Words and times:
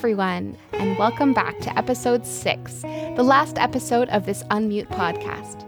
everyone, 0.00 0.56
and 0.72 0.96
welcome 0.96 1.34
back 1.34 1.58
to 1.58 1.78
episode 1.78 2.24
six, 2.24 2.80
the 2.80 3.22
last 3.22 3.58
episode 3.58 4.08
of 4.08 4.24
this 4.24 4.42
Unmute 4.44 4.88
podcast. 4.88 5.62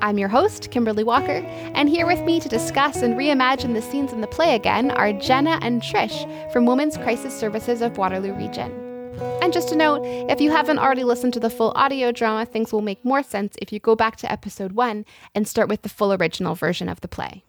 I'm 0.00 0.18
your 0.18 0.28
host, 0.28 0.72
Kimberly 0.72 1.04
Walker, 1.04 1.40
and 1.72 1.88
here 1.88 2.04
with 2.04 2.20
me 2.22 2.40
to 2.40 2.48
discuss 2.48 3.02
and 3.02 3.14
reimagine 3.14 3.74
the 3.74 3.80
scenes 3.80 4.12
in 4.12 4.22
the 4.22 4.26
play 4.26 4.56
again 4.56 4.90
are 4.90 5.12
Jenna 5.12 5.60
and 5.62 5.82
Trish 5.82 6.52
from 6.52 6.66
Women's 6.66 6.96
Crisis 6.96 7.38
Services 7.38 7.80
of 7.80 7.96
Waterloo 7.96 8.32
Region. 8.32 8.72
And 9.40 9.52
just 9.52 9.70
a 9.70 9.76
note 9.76 10.00
if 10.28 10.40
you 10.40 10.50
haven't 10.50 10.80
already 10.80 11.04
listened 11.04 11.34
to 11.34 11.40
the 11.40 11.48
full 11.48 11.70
audio 11.76 12.10
drama, 12.10 12.44
things 12.44 12.72
will 12.72 12.82
make 12.82 13.04
more 13.04 13.22
sense 13.22 13.54
if 13.62 13.72
you 13.72 13.78
go 13.78 13.94
back 13.94 14.16
to 14.16 14.32
episode 14.32 14.72
one 14.72 15.04
and 15.32 15.46
start 15.46 15.68
with 15.68 15.82
the 15.82 15.88
full 15.88 16.12
original 16.12 16.56
version 16.56 16.88
of 16.88 17.02
the 17.02 17.08
play. 17.08 17.44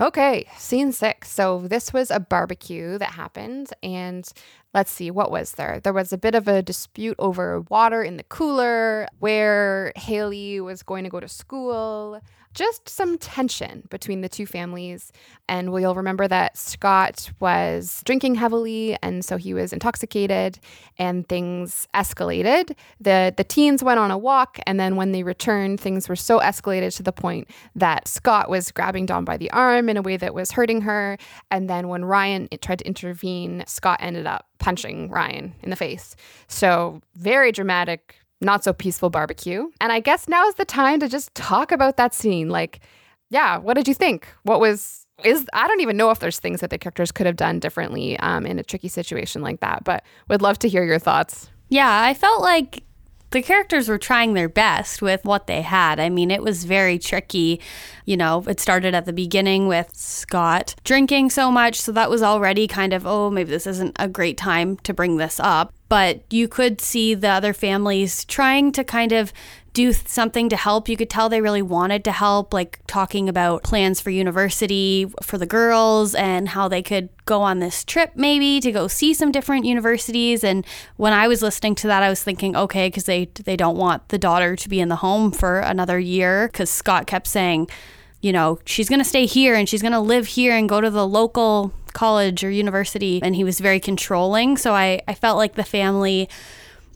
Okay, 0.00 0.48
scene 0.56 0.92
six. 0.92 1.28
So 1.28 1.62
this 1.66 1.92
was 1.92 2.12
a 2.12 2.20
barbecue 2.20 2.98
that 2.98 3.10
happened, 3.10 3.72
and 3.82 4.30
let's 4.74 4.90
see, 4.90 5.10
what 5.10 5.30
was 5.30 5.52
there? 5.52 5.80
There 5.80 5.92
was 5.92 6.12
a 6.12 6.18
bit 6.18 6.34
of 6.34 6.46
a 6.46 6.62
dispute 6.62 7.16
over 7.18 7.60
water 7.62 8.02
in 8.02 8.16
the 8.16 8.22
cooler, 8.24 9.08
where 9.18 9.92
Haley 9.96 10.60
was 10.60 10.82
going 10.82 11.04
to 11.04 11.10
go 11.10 11.20
to 11.20 11.28
school 11.28 12.20
just 12.54 12.88
some 12.88 13.18
tension 13.18 13.84
between 13.88 14.20
the 14.20 14.28
two 14.28 14.46
families. 14.46 15.12
And 15.48 15.72
we'll 15.72 15.94
remember 15.94 16.26
that 16.28 16.56
Scott 16.56 17.30
was 17.40 18.02
drinking 18.04 18.34
heavily, 18.34 18.96
and 19.02 19.24
so 19.24 19.36
he 19.36 19.54
was 19.54 19.72
intoxicated, 19.72 20.58
and 20.98 21.28
things 21.28 21.86
escalated. 21.94 22.74
The, 23.00 23.32
the 23.36 23.44
teens 23.44 23.82
went 23.84 24.00
on 24.00 24.10
a 24.10 24.18
walk, 24.18 24.58
and 24.66 24.78
then 24.78 24.96
when 24.96 25.12
they 25.12 25.22
returned, 25.22 25.80
things 25.80 26.08
were 26.08 26.16
so 26.16 26.40
escalated 26.40 26.96
to 26.96 27.02
the 27.02 27.12
point 27.12 27.48
that 27.76 28.08
Scott 28.08 28.50
was 28.50 28.72
grabbing 28.72 29.06
Dawn 29.06 29.24
by 29.24 29.36
the 29.36 29.50
arm 29.52 29.88
in 29.88 29.96
a 29.96 30.02
way 30.02 30.16
that 30.16 30.34
was 30.34 30.52
hurting 30.52 30.82
her. 30.82 31.16
And 31.50 31.70
then 31.70 31.88
when 31.88 32.04
Ryan 32.04 32.48
tried 32.60 32.80
to 32.80 32.86
intervene, 32.86 33.62
Scott 33.66 33.98
ended 34.02 34.26
up 34.26 34.46
punching 34.58 35.08
Ryan 35.08 35.54
in 35.62 35.70
the 35.70 35.76
face. 35.76 36.16
So, 36.48 37.00
very 37.14 37.52
dramatic 37.52 38.16
not 38.40 38.64
so 38.64 38.72
peaceful 38.72 39.10
barbecue. 39.10 39.68
And 39.80 39.92
I 39.92 40.00
guess 40.00 40.28
now 40.28 40.46
is 40.46 40.54
the 40.54 40.64
time 40.64 41.00
to 41.00 41.08
just 41.08 41.34
talk 41.34 41.72
about 41.72 41.96
that 41.96 42.14
scene. 42.14 42.48
Like, 42.48 42.80
yeah, 43.30 43.58
what 43.58 43.74
did 43.74 43.88
you 43.88 43.94
think? 43.94 44.28
What 44.44 44.60
was 44.60 45.06
is 45.24 45.44
I 45.52 45.66
don't 45.66 45.80
even 45.80 45.96
know 45.96 46.10
if 46.10 46.20
there's 46.20 46.38
things 46.38 46.60
that 46.60 46.70
the 46.70 46.78
characters 46.78 47.10
could 47.10 47.26
have 47.26 47.36
done 47.36 47.58
differently 47.58 48.16
um, 48.20 48.46
in 48.46 48.58
a 48.58 48.62
tricky 48.62 48.88
situation 48.88 49.42
like 49.42 49.60
that, 49.60 49.82
but 49.84 50.04
would 50.28 50.42
love 50.42 50.58
to 50.60 50.68
hear 50.68 50.84
your 50.84 51.00
thoughts. 51.00 51.50
Yeah, 51.68 52.02
I 52.02 52.14
felt 52.14 52.40
like 52.40 52.84
the 53.30 53.42
characters 53.42 53.88
were 53.88 53.98
trying 53.98 54.34
their 54.34 54.48
best 54.48 55.02
with 55.02 55.24
what 55.24 55.46
they 55.46 55.62
had. 55.62 56.00
I 56.00 56.08
mean, 56.08 56.30
it 56.30 56.42
was 56.42 56.64
very 56.64 56.98
tricky. 56.98 57.60
You 58.04 58.16
know, 58.16 58.44
it 58.46 58.60
started 58.60 58.94
at 58.94 59.04
the 59.04 59.12
beginning 59.12 59.68
with 59.68 59.94
Scott 59.94 60.74
drinking 60.84 61.30
so 61.30 61.50
much. 61.50 61.80
So 61.80 61.92
that 61.92 62.10
was 62.10 62.22
already 62.22 62.66
kind 62.66 62.92
of, 62.92 63.06
oh, 63.06 63.30
maybe 63.30 63.50
this 63.50 63.66
isn't 63.66 63.96
a 63.98 64.08
great 64.08 64.38
time 64.38 64.76
to 64.78 64.94
bring 64.94 65.16
this 65.16 65.38
up 65.40 65.72
but 65.88 66.22
you 66.30 66.48
could 66.48 66.80
see 66.80 67.14
the 67.14 67.28
other 67.28 67.52
families 67.52 68.24
trying 68.24 68.72
to 68.72 68.84
kind 68.84 69.12
of 69.12 69.32
do 69.78 69.92
something 69.92 70.48
to 70.48 70.56
help. 70.56 70.88
You 70.88 70.96
could 70.96 71.08
tell 71.08 71.28
they 71.28 71.40
really 71.40 71.62
wanted 71.62 72.02
to 72.02 72.10
help, 72.10 72.52
like 72.52 72.80
talking 72.88 73.28
about 73.28 73.62
plans 73.62 74.00
for 74.00 74.10
university 74.10 75.06
for 75.22 75.38
the 75.38 75.46
girls 75.46 76.16
and 76.16 76.48
how 76.48 76.66
they 76.66 76.82
could 76.82 77.10
go 77.26 77.42
on 77.42 77.60
this 77.60 77.84
trip 77.84 78.10
maybe 78.16 78.58
to 78.58 78.72
go 78.72 78.88
see 78.88 79.14
some 79.14 79.30
different 79.30 79.66
universities. 79.66 80.42
And 80.42 80.66
when 80.96 81.12
I 81.12 81.28
was 81.28 81.42
listening 81.42 81.76
to 81.76 81.86
that, 81.86 82.02
I 82.02 82.08
was 82.08 82.20
thinking, 82.24 82.56
okay, 82.56 82.88
because 82.88 83.04
they 83.04 83.26
they 83.44 83.56
don't 83.56 83.76
want 83.76 84.08
the 84.08 84.18
daughter 84.18 84.56
to 84.56 84.68
be 84.68 84.80
in 84.80 84.88
the 84.88 84.96
home 84.96 85.30
for 85.30 85.60
another 85.60 86.00
year. 86.00 86.48
Because 86.48 86.70
Scott 86.70 87.06
kept 87.06 87.28
saying, 87.28 87.68
you 88.20 88.32
know, 88.32 88.58
she's 88.64 88.88
going 88.88 88.98
to 88.98 89.04
stay 89.04 89.26
here 89.26 89.54
and 89.54 89.68
she's 89.68 89.82
going 89.82 89.92
to 89.92 90.00
live 90.00 90.26
here 90.26 90.56
and 90.56 90.68
go 90.68 90.80
to 90.80 90.90
the 90.90 91.06
local 91.06 91.72
college 91.92 92.42
or 92.42 92.50
university. 92.50 93.20
And 93.22 93.36
he 93.36 93.44
was 93.44 93.60
very 93.60 93.78
controlling. 93.78 94.56
So 94.56 94.74
I, 94.74 95.02
I 95.06 95.14
felt 95.14 95.36
like 95.36 95.54
the 95.54 95.62
family 95.62 96.28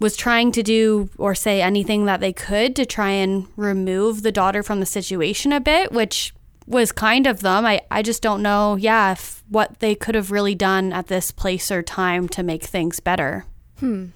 was 0.02 0.16
trying 0.16 0.52
to 0.52 0.62
do 0.62 1.08
or 1.16 1.34
say 1.34 1.62
anything 1.62 2.04
that 2.06 2.20
they 2.20 2.32
could 2.32 2.76
to 2.76 2.84
try 2.84 3.10
and 3.10 3.46
remove 3.56 4.22
the 4.22 4.32
daughter 4.32 4.62
from 4.62 4.80
the 4.80 4.86
situation 4.86 5.52
a 5.52 5.60
bit, 5.60 5.92
which 5.92 6.34
was 6.66 6.92
kind 6.92 7.26
of 7.26 7.40
them. 7.40 7.64
I, 7.64 7.82
I 7.90 8.02
just 8.02 8.22
don't 8.22 8.42
know, 8.42 8.76
yeah, 8.76 9.12
if, 9.12 9.42
what 9.48 9.78
they 9.78 9.94
could 9.94 10.14
have 10.14 10.30
really 10.30 10.54
done 10.54 10.92
at 10.92 11.06
this 11.06 11.30
place 11.30 11.70
or 11.70 11.82
time 11.82 12.28
to 12.30 12.42
make 12.42 12.64
things 12.64 13.00
better. 13.00 13.46
Hmm. 13.78 14.06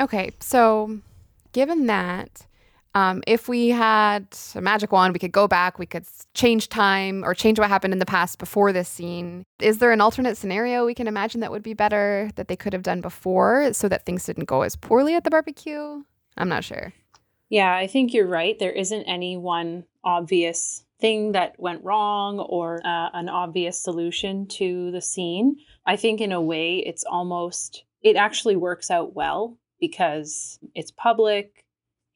Okay. 0.00 0.32
So, 0.40 1.00
given 1.52 1.86
that, 1.86 2.45
um, 2.96 3.22
if 3.26 3.46
we 3.46 3.68
had 3.68 4.26
a 4.54 4.62
magic 4.62 4.90
wand, 4.90 5.12
we 5.12 5.18
could 5.18 5.30
go 5.30 5.46
back, 5.46 5.78
we 5.78 5.84
could 5.84 6.06
change 6.32 6.70
time 6.70 7.22
or 7.26 7.34
change 7.34 7.58
what 7.58 7.68
happened 7.68 7.92
in 7.92 7.98
the 7.98 8.06
past 8.06 8.38
before 8.38 8.72
this 8.72 8.88
scene. 8.88 9.44
Is 9.60 9.80
there 9.80 9.92
an 9.92 10.00
alternate 10.00 10.38
scenario 10.38 10.86
we 10.86 10.94
can 10.94 11.06
imagine 11.06 11.42
that 11.42 11.50
would 11.50 11.62
be 11.62 11.74
better 11.74 12.30
that 12.36 12.48
they 12.48 12.56
could 12.56 12.72
have 12.72 12.82
done 12.82 13.02
before 13.02 13.74
so 13.74 13.86
that 13.90 14.06
things 14.06 14.24
didn't 14.24 14.46
go 14.46 14.62
as 14.62 14.76
poorly 14.76 15.14
at 15.14 15.24
the 15.24 15.30
barbecue? 15.30 16.04
I'm 16.38 16.48
not 16.48 16.64
sure. 16.64 16.94
Yeah, 17.50 17.76
I 17.76 17.86
think 17.86 18.14
you're 18.14 18.26
right. 18.26 18.58
There 18.58 18.72
isn't 18.72 19.02
any 19.04 19.36
one 19.36 19.84
obvious 20.02 20.82
thing 20.98 21.32
that 21.32 21.60
went 21.60 21.84
wrong 21.84 22.38
or 22.38 22.80
uh, 22.82 23.10
an 23.12 23.28
obvious 23.28 23.78
solution 23.78 24.46
to 24.46 24.90
the 24.90 25.02
scene. 25.02 25.58
I 25.84 25.96
think, 25.96 26.22
in 26.22 26.32
a 26.32 26.40
way, 26.40 26.78
it's 26.78 27.04
almost, 27.04 27.84
it 28.00 28.16
actually 28.16 28.56
works 28.56 28.90
out 28.90 29.14
well 29.14 29.58
because 29.78 30.58
it's 30.74 30.90
public 30.90 31.65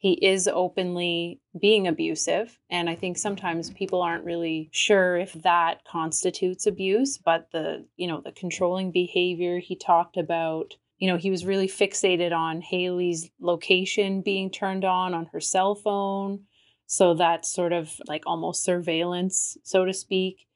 he 0.01 0.13
is 0.13 0.49
openly 0.49 1.43
being 1.61 1.87
abusive. 1.87 2.59
And 2.71 2.89
I 2.89 2.95
think 2.95 3.19
sometimes 3.19 3.69
mm-hmm. 3.69 3.77
people 3.77 4.01
aren't 4.01 4.25
really 4.25 4.71
sure 4.73 5.19
if 5.19 5.35
that 5.35 5.85
constitutes 5.85 6.67
abuse, 6.67 7.19
but 7.19 7.49
the, 7.53 7.87
you 7.97 8.09
know, 8.09 8.23
the 8.25 8.33
controlling 8.33 8.93
behavior 8.93 9.59
he 9.59 9.77
talked 9.77 10.17
about, 10.17 10.73
you 10.99 11.07
know, 11.07 11.19
he 11.19 11.31
was 11.31 11.45
really 11.45 11.69
fixated 11.69 12.33
on 12.33 12.63
Haley's 12.63 13.31
location 13.41 14.23
being 14.23 14.51
turned 14.51 14.87
on 14.87 15.13
on 15.13 15.27
her 15.35 15.41
cell 15.41 15.75
phone. 15.75 16.45
So 16.87 17.13
that's 17.13 17.53
sort 17.53 17.75
of 17.75 17.93
like 18.09 18.23
almost 18.25 18.65
surveillance, 18.65 19.59
so 19.65 19.85
to 19.85 19.93
speak. 19.93 20.47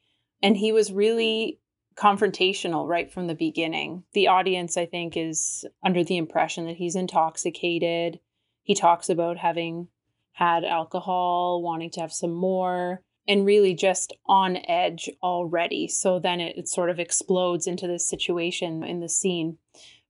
And 0.43 0.57
he 0.57 0.73
was 0.73 0.91
really 0.91 1.59
mm-hmm. 1.99 2.07
confrontational 2.07 2.89
right 2.89 3.13
from 3.13 3.27
the 3.27 3.35
beginning. 3.35 4.05
The 4.15 4.29
audience, 4.29 4.79
I 4.79 4.87
think, 4.87 5.19
is 5.19 5.67
under 5.85 6.03
the 6.03 6.17
impression 6.17 6.65
that 6.65 6.77
he's 6.77 6.97
intoxicated 6.97 8.21
he 8.65 8.75
talks 8.75 9.09
about 9.09 9.37
having 9.37 9.89
had 10.33 10.65
alcohol, 10.65 11.63
wanting 11.63 11.91
to 11.91 12.01
have 12.01 12.13
some 12.13 12.33
more, 12.33 13.03
and 13.29 13.47
really 13.47 13.75
just 13.75 14.13
on 14.27 14.59
edge 14.67 15.09
already. 15.23 15.87
So 15.87 16.19
then 16.19 16.41
it, 16.41 16.59
it 16.59 16.69
sort 16.69 16.91
of 16.91 16.99
explodes 16.99 17.67
into 17.67 17.87
this 17.87 18.09
situation 18.09 18.83
in 18.83 19.01
the 19.01 19.09
scene. 19.09 19.59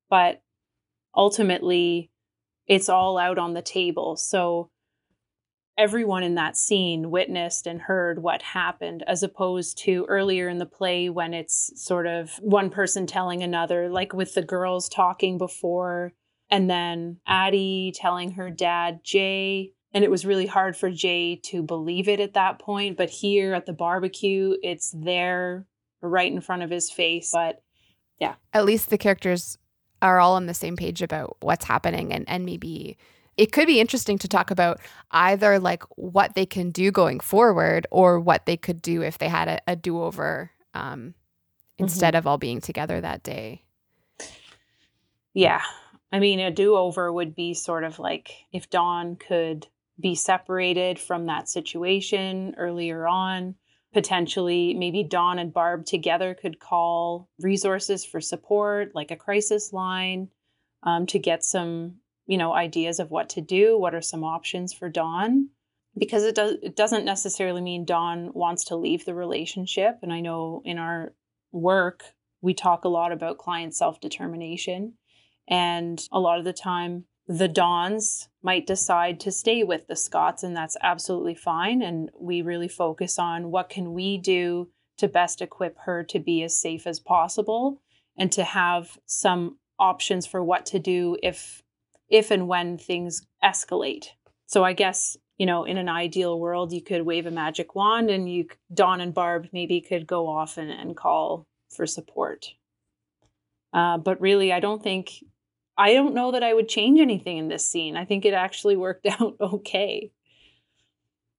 But 0.09 0.41
ultimately, 1.15 2.11
it's 2.67 2.89
all 2.89 3.19
out 3.19 3.39
on 3.39 3.55
the 3.55 3.63
table. 3.63 4.17
So 4.17 4.71
everyone 5.77 6.23
in 6.23 6.37
that 6.37 6.57
scene 6.57 7.11
witnessed 7.11 7.67
and 7.67 7.83
heard 7.83 8.23
what 8.23 8.41
happened, 8.41 9.03
as 9.07 9.23
opposed 9.23 9.77
to 9.79 10.07
earlier 10.09 10.49
in 10.49 10.59
the 10.59 10.67
play 10.67 11.11
when 11.11 11.35
it's 11.35 11.73
sort 11.75 12.07
of 12.07 12.37
one 12.41 12.71
person 12.71 13.07
telling 13.07 13.43
another, 13.43 13.91
like 13.91 14.13
with 14.13 14.35
the 14.35 14.43
girls 14.43 14.89
talking 14.89 15.37
before 15.39 16.13
and 16.51 16.69
then 16.69 17.19
Addie 17.27 17.93
telling 17.95 18.33
her 18.33 18.51
dad, 18.51 19.01
Jay. 19.03 19.73
And 19.93 20.03
it 20.03 20.11
was 20.11 20.27
really 20.27 20.47
hard 20.47 20.77
for 20.77 20.91
Jay 20.91 21.37
to 21.45 21.63
believe 21.63 22.09
it 22.09 22.19
at 22.19 22.35
that 22.35 22.59
point. 22.59 22.97
But 22.97 23.11
here 23.11 23.55
at 23.55 23.65
the 23.65 23.73
barbecue, 23.73 24.57
it's 24.61 24.91
there 24.91 25.67
right 26.01 26.33
in 26.33 26.41
front 26.41 26.63
of 26.63 26.71
his 26.71 26.91
face. 26.91 27.31
But 27.33 27.63
yeah. 28.19 28.35
At 28.53 28.65
least 28.65 28.91
the 28.91 28.99
characters 28.99 29.59
are 30.03 30.21
all 30.21 30.35
on 30.35 30.47
the 30.47 30.55
same 30.55 30.77
page 30.77 31.03
about 31.03 31.37
what's 31.41 31.65
happening 31.65 32.13
and, 32.13 32.29
and 32.29 32.45
maybe 32.45 32.99
it 33.37 33.51
could 33.53 33.67
be 33.67 33.81
interesting 33.81 34.19
to 34.19 34.29
talk 34.29 34.51
about 34.51 34.79
either 35.11 35.59
like 35.59 35.83
what 35.97 36.35
they 36.35 36.47
can 36.47 36.71
do 36.71 36.93
going 36.93 37.19
forward 37.21 37.87
or 37.91 38.21
what 38.21 38.47
they 38.47 38.57
could 38.57 38.81
do 38.83 39.03
if 39.03 39.19
they 39.19 39.29
had 39.29 39.49
a, 39.49 39.61
a 39.67 39.75
do-over 39.75 40.51
um, 40.75 40.99
mm-hmm. 40.99 41.85
instead 41.85 42.15
of 42.15 42.27
all 42.27 42.39
being 42.39 42.61
together 42.61 43.01
that 43.01 43.23
day 43.23 43.63
yeah 45.33 45.63
I 46.15 46.21
mean, 46.21 46.39
a 46.39 46.53
do 46.53 46.77
over 46.77 47.13
would 47.13 47.35
be 47.35 47.55
sort 47.55 47.83
of 47.83 47.99
like 47.99 48.31
if 48.53 48.71
Dawn 48.71 49.17
could 49.17 49.67
be 49.99 50.15
separated 50.15 50.97
from 50.97 51.27
that 51.27 51.49
situation 51.49 52.55
earlier 52.57 53.09
on. 53.09 53.57
Potentially, 53.93 54.75
maybe 54.75 55.03
Dawn 55.03 55.41
and 55.41 55.53
Barb 55.53 55.87
together 55.87 56.33
could 56.33 56.61
call 56.61 57.29
resources 57.41 58.05
for 58.05 58.21
support, 58.21 58.95
like 58.95 59.11
a 59.11 59.17
crisis 59.17 59.73
line, 59.73 60.29
um, 60.85 61.07
to 61.07 61.19
get 61.19 61.43
some, 61.43 61.97
you 62.27 62.39
know, 62.39 62.53
ideas 62.55 63.01
of 63.01 63.11
what 63.11 63.29
to 63.31 63.41
do. 63.41 63.77
What 63.77 63.95
are 63.97 64.01
some 64.01 64.23
options 64.23 64.73
for 64.73 64.89
Dawn? 64.89 65.49
Because 65.99 66.23
it 66.23 66.37
does 66.37 66.59
it 66.63 66.77
doesn't 66.77 67.05
necessarily 67.05 67.61
mean 67.61 67.85
Dawn 67.85 68.31
wants 68.35 68.67
to 68.67 68.77
leave 68.77 69.05
the 69.05 69.15
relationship. 69.17 69.99
And 70.01 70.13
I 70.13 70.21
know 70.21 70.63
in 70.65 70.79
our 70.79 71.13
work 71.51 72.05
we 72.41 72.55
talk 72.55 72.85
a 72.85 72.89
lot 72.89 73.11
about 73.11 73.39
client 73.39 73.75
self 73.75 74.01
determination 74.01 74.95
and 75.49 76.01
a 76.11 76.21
lot 76.21 76.39
of 76.39 76.45
the 76.45 76.53
time, 76.53 77.05
the 77.27 77.49
Dawns 77.49 78.29
might 78.43 78.67
decide 78.67 79.19
to 79.21 79.33
stay 79.33 79.65
with 79.65 79.87
the 79.87 79.97
Scotts, 79.97 80.43
and 80.43 80.57
that's 80.57 80.77
absolutely 80.83 81.35
fine. 81.35 81.83
And 81.83 82.11
we 82.19 82.43
really 82.43 82.69
focus 82.69 83.19
on 83.19 83.51
what 83.51 83.71
can 83.71 83.95
we 83.95 84.19
do 84.19 84.69
to 84.99 85.09
best 85.09 85.41
equip 85.41 85.79
her 85.81 86.05
to 86.05 86.19
be 86.19 86.43
as 86.43 86.57
safe 86.57 86.87
as 86.87 87.01
possible 87.01 87.81
and 88.17 88.31
to 88.33 88.45
have 88.45 88.99
some 89.07 89.59
options 89.79 90.27
for 90.27 90.43
what 90.43 90.67
to 90.67 90.79
do 90.79 91.17
if 91.23 91.63
if 92.09 92.31
and 92.31 92.47
when 92.47 92.79
things 92.79 93.27
escalate. 93.43 94.09
So 94.47 94.63
I 94.63 94.73
guess, 94.73 95.17
you 95.39 95.47
know, 95.47 95.65
in 95.65 95.79
an 95.79 95.89
ideal 95.89 96.39
world, 96.39 96.73
you 96.73 96.83
could 96.83 97.03
wave 97.03 97.27
a 97.27 97.31
magic 97.31 97.75
wand 97.75 98.11
and 98.11 98.31
you 98.31 98.47
Dawn 98.73 99.01
and 99.01 99.15
Barb 99.15 99.49
maybe 99.53 99.81
could 99.81 100.07
go 100.07 100.29
off 100.29 100.59
and, 100.59 100.71
and 100.71 100.97
call 100.97 101.47
for 101.75 101.87
support. 101.87 102.55
Uh, 103.73 103.99
but 103.99 104.21
really, 104.21 104.53
I 104.53 104.61
don't 104.61 104.83
think 104.83 105.25
I 105.77 105.93
don't 105.93 106.15
know 106.15 106.33
that 106.33 106.43
I 106.43 106.55
would 106.55 106.69
change 106.69 107.01
anything 107.01 107.39
in 107.39 107.49
this 107.49 107.69
scene. 107.69 107.97
I 107.97 108.05
think 108.05 108.25
it 108.25 108.35
actually 108.35 108.77
worked 108.77 109.07
out 109.21 109.37
okay. 109.41 110.13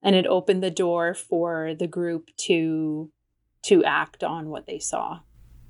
And 0.03 0.15
it 0.15 0.27
opened 0.27 0.61
the 0.61 0.71
door 0.71 1.13
for 1.13 1.73
the 1.73 1.87
group 1.87 2.29
to 2.37 3.11
to 3.63 3.83
act 3.83 4.23
on 4.23 4.49
what 4.49 4.67
they 4.67 4.77
saw. 4.77 5.21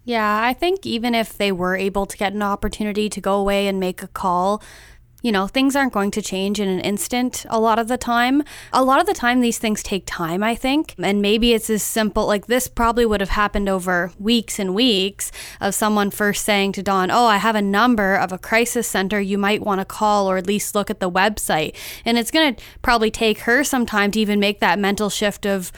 Yeah, 0.03 0.41
I 0.43 0.53
think 0.53 0.85
even 0.85 1.15
if 1.15 1.37
they 1.37 1.51
were 1.51 1.75
able 1.75 2.05
to 2.05 2.17
get 2.17 2.33
an 2.33 2.43
opportunity 2.43 3.09
to 3.09 3.21
go 3.21 3.35
away 3.35 3.67
and 3.67 3.79
make 3.79 4.03
a 4.03 4.07
call, 4.07 4.61
you 5.25 5.31
know, 5.31 5.47
things 5.47 5.75
aren't 5.75 5.91
going 5.91 6.11
to 6.11 6.21
change 6.21 6.59
in 6.59 6.67
an 6.67 6.79
instant 6.81 7.47
a 7.49 7.59
lot 7.59 7.79
of 7.79 7.87
the 7.87 7.97
time. 7.97 8.43
A 8.71 8.83
lot 8.83 9.01
of 9.01 9.07
the 9.07 9.13
time, 9.15 9.41
these 9.41 9.57
things 9.57 9.81
take 9.81 10.03
time, 10.05 10.43
I 10.43 10.53
think. 10.53 10.93
And 10.99 11.19
maybe 11.19 11.53
it's 11.53 11.67
as 11.67 11.81
simple 11.81 12.27
like 12.27 12.45
this 12.45 12.67
probably 12.67 13.07
would 13.07 13.21
have 13.21 13.31
happened 13.31 13.67
over 13.67 14.11
weeks 14.19 14.59
and 14.59 14.75
weeks 14.75 15.31
of 15.59 15.73
someone 15.73 16.11
first 16.11 16.45
saying 16.45 16.73
to 16.73 16.83
Dawn, 16.83 17.09
Oh, 17.09 17.25
I 17.25 17.37
have 17.37 17.55
a 17.55 17.61
number 17.63 18.13
of 18.13 18.31
a 18.31 18.37
crisis 18.37 18.87
center 18.87 19.19
you 19.19 19.39
might 19.39 19.63
want 19.63 19.81
to 19.81 19.85
call 19.85 20.29
or 20.29 20.37
at 20.37 20.45
least 20.45 20.75
look 20.75 20.91
at 20.91 20.99
the 20.99 21.09
website. 21.09 21.75
And 22.05 22.19
it's 22.19 22.29
going 22.29 22.53
to 22.53 22.63
probably 22.83 23.09
take 23.09 23.39
her 23.39 23.63
some 23.63 23.87
time 23.87 24.11
to 24.11 24.19
even 24.19 24.39
make 24.39 24.59
that 24.59 24.77
mental 24.77 25.09
shift 25.09 25.47
of, 25.47 25.71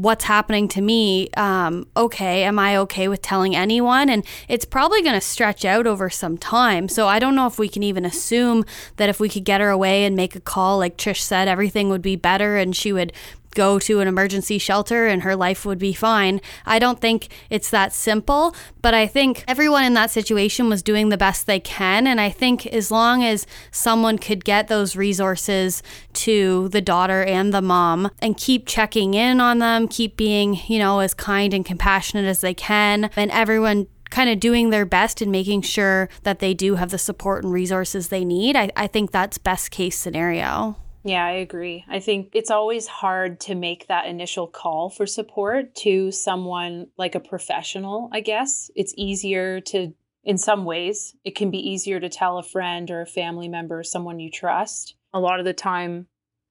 what's 0.00 0.24
happening 0.24 0.66
to 0.66 0.80
me 0.80 1.28
um, 1.36 1.86
okay 1.94 2.44
am 2.44 2.58
i 2.58 2.74
okay 2.76 3.06
with 3.06 3.20
telling 3.20 3.54
anyone? 3.54 4.08
And 4.08 4.24
it's 4.48 4.64
probably 4.64 5.02
going 5.02 5.14
to 5.14 5.20
stretch 5.20 5.64
out 5.64 5.86
over 5.86 6.08
some 6.08 6.38
time. 6.38 6.88
So 6.88 7.06
i 7.06 7.18
don't 7.18 7.34
know 7.34 7.46
if 7.46 7.58
we 7.58 7.68
can 7.68 7.82
even 7.82 8.04
assume 8.04 8.64
that 8.96 9.08
if 9.08 9.20
we 9.20 9.28
could 9.28 9.44
get 9.44 9.60
her 9.60 9.68
away 9.68 10.04
and 10.04 10.16
make 10.16 10.34
a 10.34 10.40
call 10.40 10.78
like 10.78 10.96
trish 10.96 11.20
said 11.20 11.48
everything 11.48 11.90
would 11.90 12.02
be 12.02 12.16
better 12.16 12.56
and 12.56 12.74
she 12.74 12.92
would 12.92 13.12
go 13.54 13.78
to 13.80 14.00
an 14.00 14.08
emergency 14.08 14.58
shelter 14.58 15.06
and 15.06 15.22
her 15.22 15.36
life 15.36 15.64
would 15.64 15.78
be 15.78 15.92
fine. 15.92 16.40
I 16.66 16.78
don't 16.78 17.00
think 17.00 17.28
it's 17.50 17.70
that 17.70 17.92
simple, 17.92 18.54
but 18.82 18.94
I 18.94 19.06
think 19.06 19.44
everyone 19.48 19.84
in 19.84 19.94
that 19.94 20.10
situation 20.10 20.68
was 20.68 20.82
doing 20.82 21.08
the 21.08 21.16
best 21.16 21.46
they 21.46 21.60
can. 21.60 22.06
And 22.06 22.20
I 22.20 22.30
think 22.30 22.66
as 22.66 22.90
long 22.90 23.24
as 23.24 23.46
someone 23.70 24.18
could 24.18 24.44
get 24.44 24.68
those 24.68 24.96
resources 24.96 25.82
to 26.14 26.68
the 26.68 26.80
daughter 26.80 27.22
and 27.24 27.52
the 27.52 27.62
mom 27.62 28.10
and 28.20 28.36
keep 28.36 28.66
checking 28.66 29.14
in 29.14 29.40
on 29.40 29.58
them, 29.58 29.88
keep 29.88 30.16
being, 30.16 30.58
you 30.66 30.78
know, 30.78 31.00
as 31.00 31.14
kind 31.14 31.52
and 31.52 31.64
compassionate 31.64 32.26
as 32.26 32.40
they 32.40 32.54
can, 32.54 33.10
and 33.16 33.30
everyone 33.30 33.86
kind 34.10 34.28
of 34.28 34.40
doing 34.40 34.70
their 34.70 34.84
best 34.84 35.22
and 35.22 35.30
making 35.30 35.62
sure 35.62 36.08
that 36.24 36.40
they 36.40 36.52
do 36.52 36.74
have 36.74 36.90
the 36.90 36.98
support 36.98 37.44
and 37.44 37.52
resources 37.52 38.08
they 38.08 38.24
need, 38.24 38.56
I, 38.56 38.70
I 38.76 38.86
think 38.86 39.12
that's 39.12 39.38
best 39.38 39.70
case 39.70 39.96
scenario. 39.96 40.76
Yeah, 41.02 41.24
I 41.24 41.30
agree. 41.32 41.84
I 41.88 41.98
think 41.98 42.30
it's 42.34 42.50
always 42.50 42.86
hard 42.86 43.40
to 43.40 43.54
make 43.54 43.86
that 43.86 44.06
initial 44.06 44.46
call 44.46 44.90
for 44.90 45.06
support 45.06 45.74
to 45.76 46.12
someone 46.12 46.88
like 46.98 47.14
a 47.14 47.20
professional, 47.20 48.10
I 48.12 48.20
guess. 48.20 48.70
It's 48.76 48.92
easier 48.98 49.60
to, 49.62 49.94
in 50.24 50.36
some 50.36 50.66
ways, 50.66 51.14
it 51.24 51.34
can 51.34 51.50
be 51.50 51.70
easier 51.70 52.00
to 52.00 52.10
tell 52.10 52.36
a 52.36 52.42
friend 52.42 52.90
or 52.90 53.00
a 53.00 53.06
family 53.06 53.48
member, 53.48 53.82
someone 53.82 54.20
you 54.20 54.30
trust. 54.30 54.94
A 55.14 55.20
lot 55.20 55.38
of 55.38 55.46
the 55.46 55.54
time, 55.54 56.06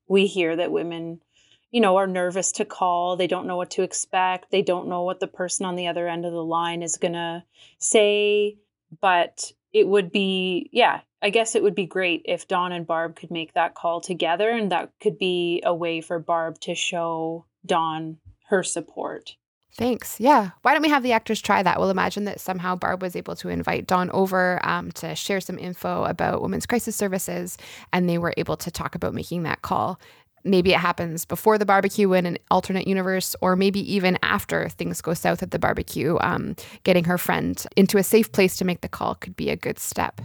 we 0.08 0.26
hear 0.26 0.56
that 0.56 0.72
women, 0.72 1.22
you 1.70 1.80
know, 1.80 1.98
are 1.98 2.08
nervous 2.08 2.52
to 2.54 2.66
call. 2.66 3.16
They 3.16 3.28
don't 3.28 3.46
know 3.46 3.58
what 3.58 3.70
to 3.72 3.84
expect. 3.84 4.50
They 4.50 4.64
don't 4.64 4.90
know 4.90 5.04
what 5.04 5.20
the 5.20 5.28
person 5.28 5.68
on 5.68 5.76
the 5.76 5.86
other 5.86 6.08
end 6.08 6.26
of 6.26 6.34
the 6.34 6.44
line 6.44 6.82
is 6.82 6.98
going 6.98 7.14
to 7.14 7.44
say. 7.78 8.58
But 9.00 9.52
it 9.72 9.88
would 9.88 10.12
be, 10.12 10.72
yeah, 10.74 11.02
I 11.22 11.30
guess 11.30 11.56
it 11.56 11.64
would 11.64 11.76
be 11.76 11.86
great 11.86 12.22
if 12.26 12.48
Dawn 12.48 12.72
and 12.72 12.88
Barb 12.88 13.16
could 13.16 13.32
make 13.32 13.54
that 13.54 13.76
call 13.76 14.00
together, 14.00 14.50
and 14.50 14.72
that 14.72 14.92
could 15.02 15.18
be 15.18 15.62
a 15.66 15.74
way 15.74 16.02
for 16.02 16.20
Barb 16.20 16.60
to 16.62 16.76
show 16.76 17.46
Dawn 17.66 18.18
her 18.48 18.64
support. 18.64 19.36
Thanks. 19.74 20.20
Yeah. 20.20 20.52
Why 20.62 20.74
don't 20.74 20.82
we 20.82 20.90
have 20.90 21.04
the 21.04 21.12
actors 21.12 21.42
try 21.42 21.62
that? 21.62 21.80
We'll 21.80 21.92
imagine 21.92 22.26
that 22.26 22.40
somehow 22.40 22.76
Barb 22.76 23.02
was 23.02 23.16
able 23.16 23.36
to 23.38 23.50
invite 23.50 23.88
Dawn 23.88 24.10
over 24.12 24.60
um, 24.64 24.92
to 24.94 25.16
share 25.16 25.40
some 25.40 25.60
info 25.60 26.04
about 26.06 26.42
women's 26.42 26.66
crisis 26.66 26.96
services, 26.96 27.58
and 27.94 28.10
they 28.10 28.18
were 28.18 28.34
able 28.36 28.58
to 28.58 28.72
talk 28.72 28.96
about 28.96 29.14
making 29.14 29.44
that 29.44 29.62
call. 29.62 30.00
Maybe 30.44 30.74
it 30.74 30.80
happens 30.80 31.26
before 31.26 31.58
the 31.58 31.66
barbecue 31.66 32.12
in 32.14 32.26
an 32.26 32.38
alternate 32.50 32.88
universe, 32.88 33.36
or 33.42 33.56
maybe 33.56 33.80
even 33.94 34.18
after 34.24 34.70
things 34.70 35.02
go 35.02 35.14
south 35.14 35.44
at 35.44 35.52
the 35.52 35.60
barbecue. 35.60 36.18
Um, 36.22 36.56
getting 36.84 37.04
her 37.04 37.18
friend 37.18 37.64
into 37.76 37.98
a 37.98 38.04
safe 38.04 38.32
place 38.32 38.58
to 38.58 38.66
make 38.66 38.82
the 38.82 38.90
call 38.90 39.16
could 39.16 39.36
be 39.36 39.50
a 39.50 39.56
good 39.56 39.80
step. 39.80 40.22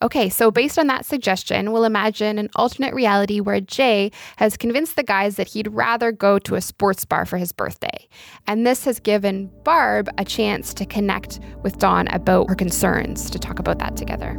Okay, 0.00 0.28
so 0.28 0.52
based 0.52 0.78
on 0.78 0.86
that 0.86 1.04
suggestion, 1.04 1.72
we'll 1.72 1.84
imagine 1.84 2.38
an 2.38 2.50
alternate 2.54 2.94
reality 2.94 3.40
where 3.40 3.60
Jay 3.60 4.12
has 4.36 4.56
convinced 4.56 4.94
the 4.94 5.02
guys 5.02 5.34
that 5.34 5.48
he'd 5.48 5.66
rather 5.72 6.12
go 6.12 6.38
to 6.38 6.54
a 6.54 6.60
sports 6.60 7.04
bar 7.04 7.26
for 7.26 7.36
his 7.36 7.50
birthday. 7.50 8.06
And 8.46 8.64
this 8.64 8.84
has 8.84 9.00
given 9.00 9.50
Barb 9.64 10.08
a 10.16 10.24
chance 10.24 10.72
to 10.74 10.86
connect 10.86 11.40
with 11.64 11.78
Dawn 11.78 12.06
about 12.08 12.48
her 12.48 12.54
concerns, 12.54 13.28
to 13.30 13.40
talk 13.40 13.58
about 13.58 13.80
that 13.80 13.96
together. 13.96 14.34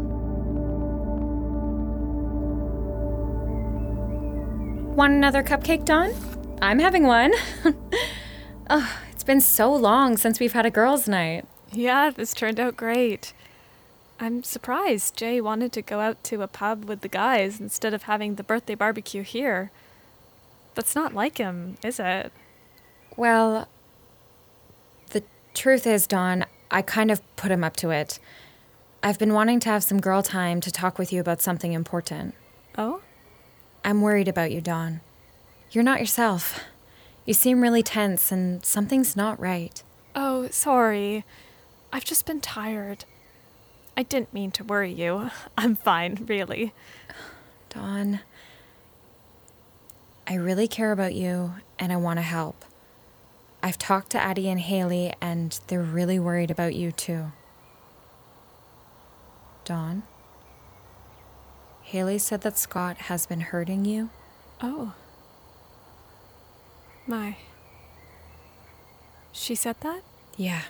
Want 4.96 5.12
another 5.12 5.44
cupcake, 5.44 5.84
Dawn? 5.84 6.14
I'm 6.62 6.80
having 6.80 7.04
one. 7.04 7.34
oh, 8.70 8.98
it's 9.12 9.26
been 9.26 9.42
so 9.42 9.74
long 9.74 10.16
since 10.16 10.40
we've 10.40 10.54
had 10.54 10.66
a 10.66 10.72
girls' 10.72 11.10
night. 11.10 11.46
Yeah, 11.74 12.12
this 12.12 12.34
turned 12.34 12.62
out 12.62 12.78
great. 12.78 13.34
I'm 14.20 14.44
surprised 14.44 15.16
Jay 15.16 15.40
wanted 15.40 15.72
to 15.74 15.82
go 15.82 16.02
out 16.02 16.22
to 16.26 16.42
a 16.42 16.48
pub 16.48 16.86
with 16.86 17.02
the 17.02 17.08
guys 17.08 17.60
instead 17.60 17.94
of 17.94 18.04
having 18.04 18.36
the 18.36 18.44
birthday 18.44 18.76
barbecue 18.76 19.24
here. 19.24 19.72
That's 20.76 20.94
not 20.96 21.14
like 21.14 21.38
him, 21.38 21.78
is 21.84 22.00
it? 22.00 22.34
Well, 23.16 23.70
the 25.12 25.24
truth 25.54 25.88
is, 25.88 26.06
Dawn, 26.06 26.46
I 26.70 26.82
kind 26.82 27.12
of 27.12 27.22
put 27.38 27.52
him 27.52 27.64
up 27.64 27.78
to 27.78 27.92
it. 27.92 28.20
I've 29.02 29.18
been 29.18 29.34
wanting 29.34 29.62
to 29.62 29.70
have 29.70 29.84
some 29.84 30.02
girl 30.02 30.22
time 30.22 30.60
to 30.62 30.72
talk 30.72 31.00
with 31.00 31.14
you 31.14 31.22
about 31.22 31.42
something 31.42 31.72
important. 31.72 32.36
Oh? 32.78 33.02
I'm 33.86 34.02
worried 34.02 34.28
about 34.28 34.52
you, 34.52 34.60
Dawn. 34.60 35.00
You're 35.72 35.84
not 35.84 36.02
yourself. 36.02 36.60
You 37.26 37.34
seem 37.34 37.62
really 37.62 37.84
tense, 37.84 38.32
and 38.32 38.66
something's 38.66 39.16
not 39.16 39.40
right. 39.40 39.82
Oh, 40.14 40.50
sorry. 40.50 41.24
I've 41.94 42.04
just 42.04 42.26
been 42.26 42.42
tired. 42.42 43.06
I 44.00 44.04
didn't 44.04 44.34
mean 44.34 44.52
to 44.52 44.64
worry 44.64 44.94
you. 44.94 45.30
I'm 45.58 45.76
fine, 45.76 46.24
really. 46.26 46.74
Dawn, 47.68 48.22
I 50.26 50.36
really 50.36 50.70
care 50.70 50.94
about 50.94 51.14
you 51.14 51.56
and 51.78 51.92
I 51.92 51.98
want 51.98 52.18
to 52.18 52.22
help. 52.22 52.64
I've 53.62 53.78
talked 53.78 54.12
to 54.12 54.18
Addie 54.18 54.48
and 54.48 54.62
Haley, 54.62 55.14
and 55.20 55.60
they're 55.68 55.82
really 55.82 56.18
worried 56.18 56.50
about 56.50 56.76
you 56.76 56.94
too. 56.94 57.34
Dawn? 59.66 60.04
Haley 61.82 62.20
said 62.20 62.40
that 62.44 62.58
Scott 62.58 63.00
has 63.00 63.26
been 63.26 63.42
hurting 63.42 63.84
you. 63.84 64.12
Oh. 64.62 64.94
My. 67.06 67.36
She 69.34 69.56
said 69.56 69.76
that? 69.82 70.04
Yeah. 70.38 70.62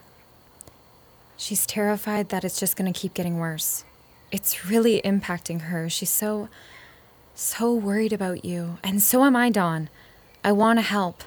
She's 1.40 1.66
terrified 1.66 2.28
that 2.30 2.44
it's 2.44 2.60
just 2.60 2.76
going 2.76 2.92
to 2.92 3.00
keep 3.00 3.14
getting 3.14 3.40
worse. 3.40 3.86
It's 4.30 4.66
really 4.66 5.02
impacting 5.06 5.62
her. 5.62 5.90
She's 5.90 6.10
so, 6.10 6.50
so 7.34 7.74
worried 7.74 8.12
about 8.12 8.44
you. 8.44 8.78
And 8.84 9.02
so 9.02 9.24
am 9.24 9.38
I, 9.38 9.50
Dawn. 9.50 9.90
I 10.44 10.52
want 10.52 10.80
to 10.80 10.84
help. 10.84 11.24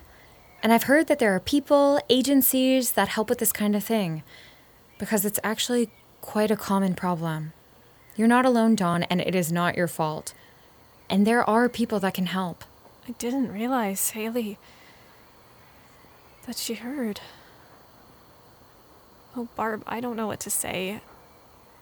And 0.63 0.71
I've 0.71 0.83
heard 0.83 1.07
that 1.07 1.19
there 1.19 1.35
are 1.35 1.41
people, 1.41 1.99
agencies 2.11 2.93
that 2.93 3.09
help 3.09 3.31
with 3.31 3.39
this 3.39 3.55
kind 3.55 3.75
of 3.75 3.83
thing 3.85 4.23
because 4.99 5.25
it's 5.25 5.41
actually 5.43 5.89
quite 6.21 6.51
a 6.51 6.57
common 6.57 6.95
problem. 6.95 7.55
You're 8.15 8.29
not 8.29 8.45
alone, 8.45 8.77
Dawn, 8.77 9.05
and 9.05 9.19
it 9.19 9.35
is 9.35 9.51
not 9.51 9.79
your 9.79 9.89
fault. 9.89 10.35
And 11.09 11.27
there 11.27 11.43
are 11.49 11.71
people 11.71 11.99
that 12.01 12.13
can 12.13 12.27
help. 12.27 12.65
I 13.09 13.13
didn't 13.13 13.51
realize, 13.51 14.11
Haley, 14.11 14.59
that 16.45 16.59
she 16.59 16.75
heard. 16.75 17.21
Oh, 19.37 19.49
Barb, 19.57 19.83
I 19.87 20.01
don't 20.01 20.17
know 20.17 20.27
what 20.27 20.41
to 20.41 20.51
say. 20.51 21.01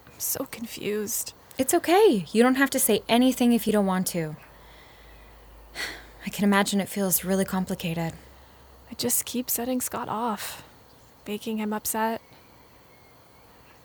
I'm 0.06 0.18
so 0.18 0.44
confused. 0.50 1.34
It's 1.58 1.74
okay. 1.74 2.24
You 2.32 2.42
don't 2.42 2.54
have 2.54 2.70
to 2.70 2.78
say 2.78 3.02
anything 3.08 3.52
if 3.52 3.66
you 3.66 3.72
don't 3.72 3.86
want 3.86 4.06
to. 4.08 4.36
I 6.26 6.30
can 6.30 6.44
imagine 6.44 6.80
it 6.80 6.88
feels 6.88 7.24
really 7.24 7.44
complicated. 7.44 8.12
I 8.90 8.94
just 8.94 9.24
keep 9.24 9.50
setting 9.50 9.80
Scott 9.80 10.08
off, 10.08 10.62
making 11.26 11.58
him 11.58 11.72
upset. 11.72 12.20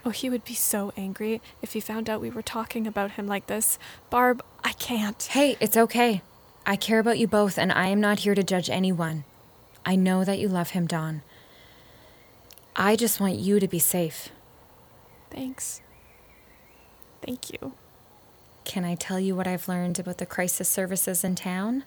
Oh, 0.05 0.11
he 0.11 0.29
would 0.29 0.45
be 0.45 0.53
so 0.53 0.93
angry 0.95 1.41
if 1.63 1.73
he 1.73 1.79
found 1.79 2.07
out 2.07 2.21
we 2.21 2.29
were 2.29 2.43
talking 2.43 2.85
about 2.85 3.11
him 3.11 3.25
like 3.25 3.47
this. 3.47 3.79
Barb, 4.11 4.43
I 4.63 4.73
can't. 4.73 5.21
Hey, 5.23 5.57
it's 5.59 5.75
okay. 5.75 6.21
I 6.67 6.75
care 6.75 6.99
about 6.99 7.17
you 7.17 7.27
both, 7.27 7.57
and 7.57 7.71
I 7.71 7.87
am 7.87 8.01
not 8.01 8.19
here 8.19 8.35
to 8.35 8.43
judge 8.43 8.69
anyone. 8.69 9.23
I 9.83 9.95
know 9.95 10.23
that 10.23 10.37
you 10.37 10.47
love 10.47 10.71
him, 10.71 10.85
Dawn. 10.85 11.23
I 12.75 12.95
just 12.95 13.19
want 13.21 13.35
you 13.35 13.59
to 13.59 13.67
be 13.67 13.79
safe. 13.79 14.29
Thanks. 15.29 15.81
Thank 17.25 17.51
you. 17.51 17.73
Can 18.65 18.83
I 18.83 18.95
tell 18.95 19.19
you 19.19 19.35
what 19.35 19.47
I've 19.47 19.67
learned 19.69 19.97
about 19.99 20.17
the 20.17 20.25
crisis 20.25 20.67
services 20.67 21.23
in 21.23 21.35
town? 21.35 21.85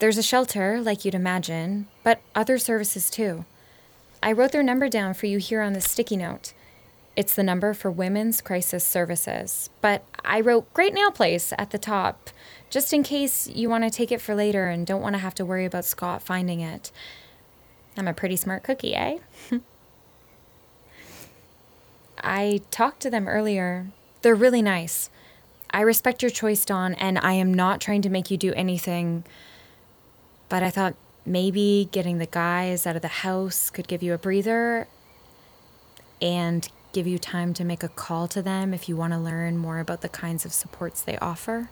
There's 0.00 0.18
a 0.18 0.22
shelter, 0.22 0.80
like 0.80 1.04
you'd 1.04 1.14
imagine, 1.14 1.86
but 2.02 2.20
other 2.34 2.58
services 2.58 3.10
too. 3.10 3.44
I 4.22 4.32
wrote 4.32 4.52
their 4.52 4.62
number 4.62 4.88
down 4.88 5.14
for 5.14 5.26
you 5.26 5.38
here 5.38 5.60
on 5.60 5.74
this 5.74 5.88
sticky 5.88 6.16
note. 6.16 6.52
It's 7.14 7.34
the 7.34 7.42
number 7.42 7.74
for 7.74 7.90
Women's 7.90 8.40
Crisis 8.40 8.84
Services, 8.84 9.70
but 9.80 10.04
I 10.24 10.40
wrote 10.40 10.72
Great 10.72 10.94
Nail 10.94 11.10
Place 11.10 11.52
at 11.58 11.70
the 11.70 11.78
top, 11.78 12.30
just 12.70 12.92
in 12.92 13.02
case 13.02 13.48
you 13.48 13.68
want 13.68 13.84
to 13.84 13.90
take 13.90 14.12
it 14.12 14.20
for 14.20 14.34
later 14.34 14.66
and 14.66 14.86
don't 14.86 15.02
want 15.02 15.14
to 15.14 15.20
have 15.20 15.34
to 15.34 15.44
worry 15.44 15.64
about 15.64 15.84
Scott 15.84 16.22
finding 16.22 16.60
it. 16.60 16.92
I'm 17.98 18.06
a 18.06 18.14
pretty 18.14 18.36
smart 18.36 18.62
cookie, 18.62 18.94
eh? 18.94 19.18
I 22.22 22.60
talked 22.70 23.00
to 23.00 23.10
them 23.10 23.26
earlier. 23.26 23.88
They're 24.22 24.36
really 24.36 24.62
nice. 24.62 25.10
I 25.70 25.80
respect 25.80 26.22
your 26.22 26.30
choice, 26.30 26.64
Dawn, 26.64 26.94
and 26.94 27.18
I 27.18 27.32
am 27.32 27.52
not 27.52 27.80
trying 27.80 28.02
to 28.02 28.08
make 28.08 28.30
you 28.30 28.36
do 28.36 28.54
anything. 28.54 29.24
But 30.48 30.62
I 30.62 30.70
thought 30.70 30.94
maybe 31.26 31.88
getting 31.90 32.18
the 32.18 32.26
guys 32.26 32.86
out 32.86 32.96
of 32.96 33.02
the 33.02 33.08
house 33.08 33.68
could 33.68 33.88
give 33.88 34.02
you 34.02 34.14
a 34.14 34.18
breather 34.18 34.86
and 36.22 36.68
give 36.92 37.06
you 37.06 37.18
time 37.18 37.52
to 37.54 37.64
make 37.64 37.82
a 37.82 37.88
call 37.88 38.28
to 38.28 38.40
them 38.40 38.72
if 38.72 38.88
you 38.88 38.96
want 38.96 39.12
to 39.12 39.18
learn 39.18 39.58
more 39.58 39.78
about 39.80 40.00
the 40.02 40.08
kinds 40.08 40.46
of 40.46 40.52
supports 40.52 41.02
they 41.02 41.18
offer. 41.18 41.68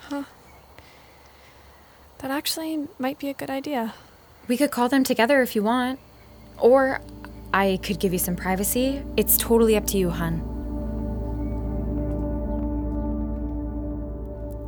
Huh. 0.00 0.24
That 2.18 2.30
actually 2.30 2.88
might 2.98 3.18
be 3.18 3.28
a 3.28 3.34
good 3.34 3.50
idea. 3.50 3.94
We 4.48 4.56
could 4.56 4.70
call 4.70 4.88
them 4.88 5.04
together 5.04 5.42
if 5.42 5.54
you 5.54 5.62
want. 5.62 6.00
Or 6.58 7.00
I 7.52 7.78
could 7.82 8.00
give 8.00 8.12
you 8.12 8.18
some 8.18 8.34
privacy. 8.34 9.02
It's 9.16 9.36
totally 9.36 9.76
up 9.76 9.86
to 9.88 9.98
you, 9.98 10.10
hun. 10.10 10.42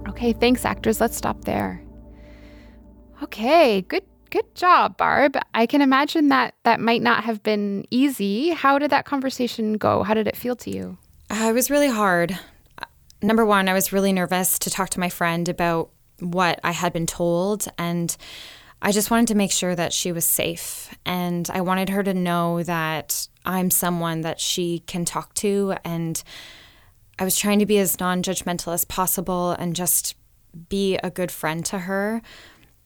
Okay, 0.08 0.32
thanks, 0.34 0.64
actors. 0.64 1.00
Let's 1.00 1.16
stop 1.16 1.44
there. 1.44 1.82
Okay, 3.22 3.82
good 3.82 4.04
good 4.30 4.54
job, 4.54 4.96
Barb. 4.96 5.36
I 5.54 5.66
can 5.66 5.82
imagine 5.82 6.28
that 6.28 6.54
that 6.62 6.78
might 6.78 7.02
not 7.02 7.24
have 7.24 7.42
been 7.42 7.84
easy. 7.90 8.50
How 8.50 8.78
did 8.78 8.90
that 8.90 9.04
conversation 9.04 9.74
go? 9.74 10.02
How 10.04 10.14
did 10.14 10.28
it 10.28 10.36
feel 10.36 10.54
to 10.56 10.70
you? 10.70 10.98
Uh, 11.30 11.48
it 11.50 11.52
was 11.52 11.70
really 11.70 11.88
hard. 11.88 12.38
Number 13.22 13.44
one, 13.44 13.68
I 13.68 13.72
was 13.72 13.92
really 13.92 14.12
nervous 14.12 14.58
to 14.60 14.70
talk 14.70 14.90
to 14.90 15.00
my 15.00 15.08
friend 15.08 15.48
about 15.48 15.90
what 16.20 16.60
I 16.62 16.70
had 16.70 16.92
been 16.92 17.06
told, 17.06 17.66
and 17.76 18.16
I 18.82 18.92
just 18.92 19.10
wanted 19.10 19.28
to 19.28 19.34
make 19.34 19.52
sure 19.52 19.74
that 19.74 19.92
she 19.92 20.12
was 20.12 20.24
safe. 20.24 20.94
And 21.04 21.48
I 21.52 21.60
wanted 21.60 21.90
her 21.90 22.02
to 22.02 22.14
know 22.14 22.62
that 22.62 23.28
I'm 23.44 23.70
someone 23.70 24.22
that 24.22 24.40
she 24.40 24.80
can 24.80 25.04
talk 25.04 25.34
to. 25.34 25.74
And 25.84 26.22
I 27.18 27.24
was 27.24 27.36
trying 27.36 27.58
to 27.58 27.66
be 27.66 27.78
as 27.78 28.00
non 28.00 28.22
judgmental 28.22 28.72
as 28.72 28.84
possible 28.84 29.52
and 29.52 29.76
just 29.76 30.16
be 30.68 30.96
a 30.96 31.10
good 31.10 31.30
friend 31.30 31.64
to 31.66 31.80
her. 31.80 32.22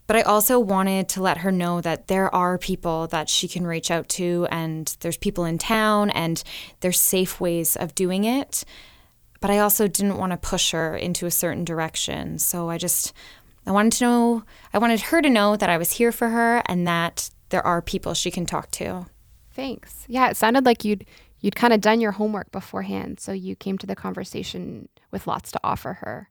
But 0.07 0.17
I 0.17 0.23
also 0.23 0.59
wanted 0.59 1.09
to 1.11 1.23
let 1.23 1.39
her 1.39 1.51
know 1.51 1.81
that 1.81 2.09
there 2.09 2.35
are 2.35 2.59
people 2.59 3.07
that 3.07 3.31
she 3.31 3.49
can 3.49 3.67
reach 3.67 3.91
out 3.91 4.09
to, 4.11 4.47
and 4.51 4.95
there's 5.01 5.17
people 5.17 5.47
in 5.47 5.57
town, 5.57 6.11
and 6.11 6.43
there's 6.81 7.01
safe 7.01 7.41
ways 7.41 7.75
of 7.75 7.95
doing 7.95 8.25
it. 8.25 8.65
But 9.41 9.51
I 9.51 9.59
also 9.59 9.89
didn't 9.89 10.19
want 10.19 10.33
to 10.33 10.37
push 10.37 10.73
her 10.73 10.95
into 10.95 11.25
a 11.25 11.31
certain 11.31 11.65
direction. 11.65 12.39
So 12.39 12.69
I 12.69 12.77
just, 12.77 13.15
I 13.67 13.73
wanted 13.73 13.93
to 13.95 14.05
know, 14.05 14.45
I 14.73 14.79
wanted 14.79 15.01
her 15.01 15.23
to 15.23 15.31
know 15.31 15.57
that 15.57 15.71
I 15.71 15.79
was 15.79 15.93
here 15.93 16.13
for 16.13 16.29
her 16.29 16.63
and 16.67 16.87
that 16.87 17.31
there 17.49 17.67
are 17.67 17.81
people 17.81 18.15
she 18.15 18.31
can 18.31 18.47
talk 18.47 18.71
to. 18.73 19.07
Thanks. 19.53 20.05
Yeah, 20.09 20.29
it 20.29 20.37
sounded 20.37 20.65
like 20.67 20.85
you'd 20.85 21.07
you'd 21.41 21.57
kind 21.57 21.73
of 21.73 21.81
done 21.81 22.01
your 22.01 22.13
homework 22.13 22.51
beforehand, 22.51 23.21
so 23.21 23.33
you 23.33 23.55
came 23.55 23.77
to 23.79 23.87
the 23.87 23.95
conversation 23.95 24.89
with 25.11 25.27
lots 25.27 25.53
to 25.53 25.61
offer 25.63 25.95
her. 25.95 26.31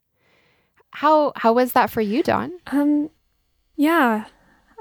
How 0.91 1.31
how 1.35 1.53
was 1.53 1.73
that 1.73 1.89
for 1.89 2.01
you, 2.01 2.21
Dawn? 2.21 2.51
Um 2.67 3.09
yeah. 3.75 4.25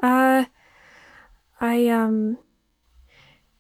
Uh 0.03 0.47
I 1.61 1.89
um 1.89 2.39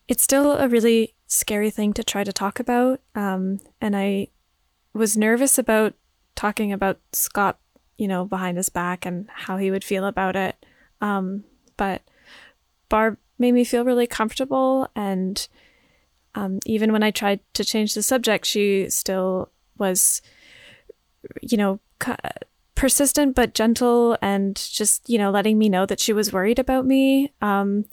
it's 0.08 0.22
still 0.22 0.52
a 0.52 0.68
really 0.68 1.14
scary 1.28 1.70
thing 1.70 1.92
to 1.94 2.02
try 2.02 2.24
to 2.24 2.32
talk 2.32 2.58
about. 2.58 3.00
Um 3.14 3.60
and 3.80 3.96
I 3.96 4.28
was 4.92 5.16
nervous 5.16 5.58
about 5.58 5.94
talking 6.34 6.72
about 6.72 6.98
Scott, 7.12 7.58
you 8.02 8.08
know, 8.08 8.24
behind 8.24 8.56
his 8.56 8.68
back 8.68 9.06
and 9.06 9.28
how 9.32 9.56
he 9.56 9.70
would 9.70 9.84
feel 9.84 10.04
about 10.04 10.36
it. 10.36 10.56
Um 11.00 11.44
but 11.76 12.02
Barb 12.88 13.16
made 13.38 13.52
me 13.52 13.64
feel 13.64 13.84
really 13.84 14.06
comfortable 14.06 14.88
and 14.94 15.48
um, 16.34 16.60
even 16.64 16.92
when 16.92 17.02
I 17.02 17.10
tried 17.10 17.40
to 17.54 17.64
change 17.64 17.94
the 17.94 18.02
subject, 18.02 18.46
she 18.46 18.88
still 18.88 19.50
was, 19.78 20.22
you 21.42 21.58
know, 21.58 21.80
persistent 22.74 23.34
but 23.34 23.54
gentle 23.54 24.16
and 24.22 24.56
just, 24.56 25.08
you 25.08 25.18
know, 25.18 25.30
letting 25.30 25.58
me 25.58 25.68
know 25.68 25.86
that 25.86 26.00
she 26.00 26.12
was 26.12 26.32
worried 26.32 26.58
about 26.58 26.86
me. 26.86 27.32
Um, 27.42 27.84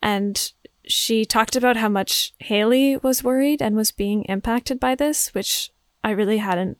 and 0.00 0.52
she 0.84 1.24
talked 1.24 1.56
about 1.56 1.76
how 1.76 1.88
much 1.88 2.34
Haley 2.38 2.96
was 2.98 3.24
worried 3.24 3.60
and 3.60 3.74
was 3.76 3.92
being 3.92 4.24
impacted 4.24 4.78
by 4.78 4.94
this, 4.94 5.34
which 5.34 5.70
I 6.04 6.10
really 6.10 6.38
hadn't 6.38 6.78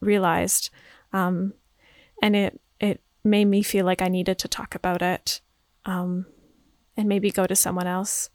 realized. 0.00 0.70
Um, 1.12 1.52
and 2.22 2.36
it, 2.36 2.60
it 2.80 3.02
made 3.22 3.46
me 3.46 3.62
feel 3.62 3.84
like 3.84 4.02
I 4.02 4.08
needed 4.08 4.38
to 4.40 4.48
talk 4.48 4.74
about 4.74 5.02
it 5.02 5.40
um, 5.84 6.26
and 6.96 7.08
maybe 7.08 7.30
go 7.30 7.46
to 7.46 7.56
someone 7.56 7.86
else. 7.86 8.30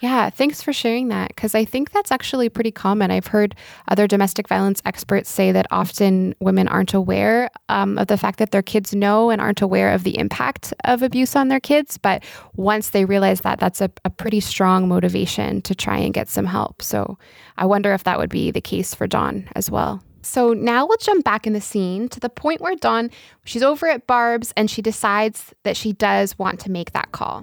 Yeah, 0.00 0.28
thanks 0.28 0.60
for 0.60 0.72
sharing 0.72 1.08
that 1.08 1.28
because 1.28 1.54
I 1.54 1.64
think 1.64 1.92
that's 1.92 2.10
actually 2.12 2.48
pretty 2.48 2.72
common. 2.72 3.10
I've 3.10 3.28
heard 3.28 3.54
other 3.88 4.06
domestic 4.06 4.48
violence 4.48 4.82
experts 4.84 5.30
say 5.30 5.52
that 5.52 5.66
often 5.70 6.34
women 6.40 6.68
aren't 6.68 6.94
aware 6.94 7.48
um, 7.68 7.96
of 7.96 8.08
the 8.08 8.18
fact 8.18 8.38
that 8.38 8.50
their 8.50 8.62
kids 8.62 8.94
know 8.94 9.30
and 9.30 9.40
aren't 9.40 9.62
aware 9.62 9.94
of 9.94 10.02
the 10.02 10.18
impact 10.18 10.74
of 10.84 11.02
abuse 11.02 11.36
on 11.36 11.48
their 11.48 11.60
kids. 11.60 11.96
But 11.96 12.24
once 12.54 12.90
they 12.90 13.04
realize 13.04 13.42
that, 13.42 13.60
that's 13.60 13.80
a, 13.80 13.90
a 14.04 14.10
pretty 14.10 14.40
strong 14.40 14.88
motivation 14.88 15.62
to 15.62 15.74
try 15.74 15.98
and 15.98 16.12
get 16.12 16.28
some 16.28 16.46
help. 16.46 16.82
So 16.82 17.16
I 17.56 17.64
wonder 17.64 17.94
if 17.94 18.04
that 18.04 18.18
would 18.18 18.30
be 18.30 18.50
the 18.50 18.60
case 18.60 18.94
for 18.94 19.06
Dawn 19.06 19.48
as 19.54 19.70
well. 19.70 20.02
So 20.24 20.54
now 20.54 20.86
we'll 20.86 20.96
jump 20.96 21.22
back 21.22 21.46
in 21.46 21.52
the 21.52 21.60
scene 21.60 22.08
to 22.08 22.18
the 22.18 22.30
point 22.30 22.62
where 22.62 22.74
Dawn, 22.74 23.10
she's 23.44 23.62
over 23.62 23.86
at 23.86 24.06
Barb's 24.06 24.54
and 24.56 24.70
she 24.70 24.80
decides 24.80 25.54
that 25.64 25.76
she 25.76 25.92
does 25.92 26.38
want 26.38 26.60
to 26.60 26.70
make 26.70 26.92
that 26.92 27.12
call. 27.12 27.42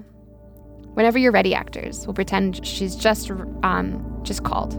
Whenever 0.94 1.16
you're 1.16 1.32
ready, 1.32 1.54
actors, 1.54 2.06
we'll 2.06 2.14
pretend 2.14 2.66
she's 2.66 2.96
just 2.96 3.30
um, 3.62 4.20
just 4.24 4.42
called. 4.42 4.74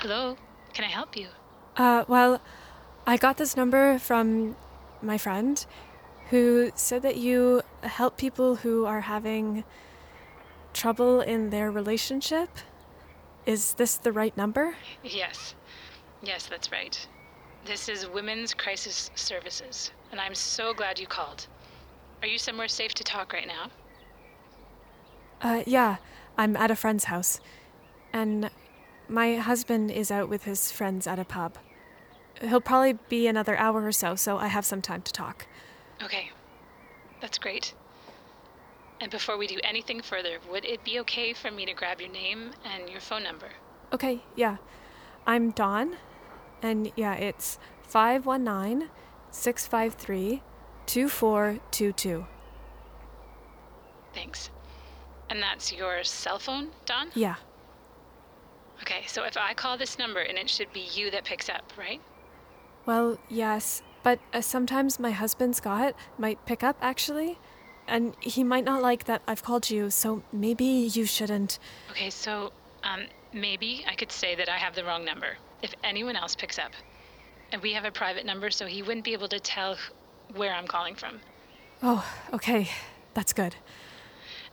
Hello, 0.00 0.36
can 0.72 0.84
I 0.84 0.88
help 0.88 1.14
you? 1.14 1.28
Uh, 1.76 2.04
well, 2.08 2.40
I 3.06 3.18
got 3.18 3.36
this 3.36 3.56
number 3.56 3.98
from 3.98 4.56
my 5.02 5.18
friend 5.18 5.64
who 6.30 6.70
said 6.74 7.02
that 7.02 7.16
you 7.16 7.62
help 7.82 8.16
people 8.16 8.56
who 8.56 8.84
are 8.84 9.00
having 9.00 9.64
trouble 10.74 11.20
in 11.20 11.50
their 11.50 11.70
relationship. 11.70 12.50
Is 13.46 13.74
this 13.74 13.96
the 13.96 14.12
right 14.12 14.36
number? 14.36 14.76
Yes. 15.02 15.54
Yes, 16.22 16.46
that's 16.46 16.70
right. 16.70 17.06
This 17.64 17.88
is 17.88 18.08
Women's 18.08 18.54
Crisis 18.54 19.10
Services, 19.14 19.90
and 20.10 20.20
I'm 20.20 20.34
so 20.34 20.74
glad 20.74 20.98
you 20.98 21.06
called. 21.06 21.46
Are 22.22 22.28
you 22.28 22.38
somewhere 22.38 22.68
safe 22.68 22.94
to 22.94 23.04
talk 23.04 23.32
right 23.32 23.46
now? 23.46 23.70
Uh, 25.40 25.62
yeah. 25.66 25.96
I'm 26.36 26.56
at 26.56 26.70
a 26.70 26.76
friend's 26.76 27.04
house. 27.04 27.40
And 28.12 28.50
my 29.08 29.36
husband 29.36 29.90
is 29.90 30.10
out 30.10 30.28
with 30.28 30.44
his 30.44 30.70
friends 30.70 31.06
at 31.06 31.18
a 31.18 31.24
pub. 31.24 31.58
He'll 32.40 32.60
probably 32.60 32.94
be 33.08 33.26
another 33.26 33.56
hour 33.56 33.84
or 33.84 33.92
so, 33.92 34.14
so 34.14 34.38
I 34.38 34.46
have 34.46 34.64
some 34.64 34.80
time 34.80 35.02
to 35.02 35.12
talk. 35.12 35.46
Okay. 36.02 36.30
That's 37.20 37.38
great. 37.38 37.74
And 39.00 39.10
before 39.10 39.36
we 39.36 39.46
do 39.46 39.58
anything 39.62 40.02
further, 40.02 40.38
would 40.50 40.64
it 40.64 40.82
be 40.84 40.98
okay 41.00 41.32
for 41.32 41.50
me 41.50 41.66
to 41.66 41.72
grab 41.72 42.00
your 42.00 42.10
name 42.10 42.50
and 42.64 42.88
your 42.88 43.00
phone 43.00 43.22
number? 43.22 43.48
Okay, 43.92 44.22
yeah. 44.34 44.56
I'm 45.26 45.50
Dawn, 45.50 45.96
and 46.62 46.90
yeah, 46.96 47.14
it's 47.14 47.58
519 47.82 48.90
653 49.30 50.42
2422. 50.86 52.26
Thanks. 54.14 54.50
And 55.30 55.42
that's 55.42 55.72
your 55.72 56.02
cell 56.02 56.38
phone, 56.38 56.70
Dawn? 56.86 57.10
Yeah. 57.14 57.36
Okay, 58.82 59.04
so 59.06 59.24
if 59.24 59.36
I 59.36 59.54
call 59.54 59.76
this 59.76 59.98
number 59.98 60.20
and 60.20 60.38
it 60.38 60.48
should 60.48 60.72
be 60.72 60.86
you 60.92 61.10
that 61.10 61.24
picks 61.24 61.48
up, 61.48 61.72
right? 61.76 62.00
Well, 62.86 63.18
yes, 63.28 63.82
but 64.02 64.18
uh, 64.32 64.40
sometimes 64.40 64.98
my 64.98 65.10
husband 65.10 65.56
Scott 65.56 65.94
might 66.18 66.44
pick 66.46 66.62
up 66.62 66.76
actually 66.80 67.38
and 67.86 68.14
he 68.20 68.44
might 68.44 68.64
not 68.64 68.82
like 68.82 69.04
that 69.04 69.22
I've 69.26 69.42
called 69.42 69.70
you, 69.70 69.90
so 69.90 70.22
maybe 70.32 70.64
you 70.64 71.06
shouldn't. 71.06 71.58
Okay, 71.90 72.10
so 72.10 72.52
um, 72.84 73.06
maybe 73.32 73.84
I 73.88 73.94
could 73.94 74.12
say 74.12 74.34
that 74.34 74.48
I 74.48 74.58
have 74.58 74.74
the 74.74 74.84
wrong 74.84 75.04
number 75.04 75.38
if 75.62 75.74
anyone 75.82 76.14
else 76.14 76.34
picks 76.34 76.58
up. 76.58 76.72
And 77.50 77.62
we 77.62 77.72
have 77.72 77.86
a 77.86 77.90
private 77.90 78.26
number, 78.26 78.50
so 78.50 78.66
he 78.66 78.82
wouldn't 78.82 79.04
be 79.04 79.14
able 79.14 79.28
to 79.28 79.40
tell 79.40 79.76
where 80.34 80.52
I'm 80.52 80.66
calling 80.66 80.94
from. 80.94 81.18
Oh, 81.82 82.04
okay. 82.34 82.68
That's 83.14 83.32
good. 83.32 83.56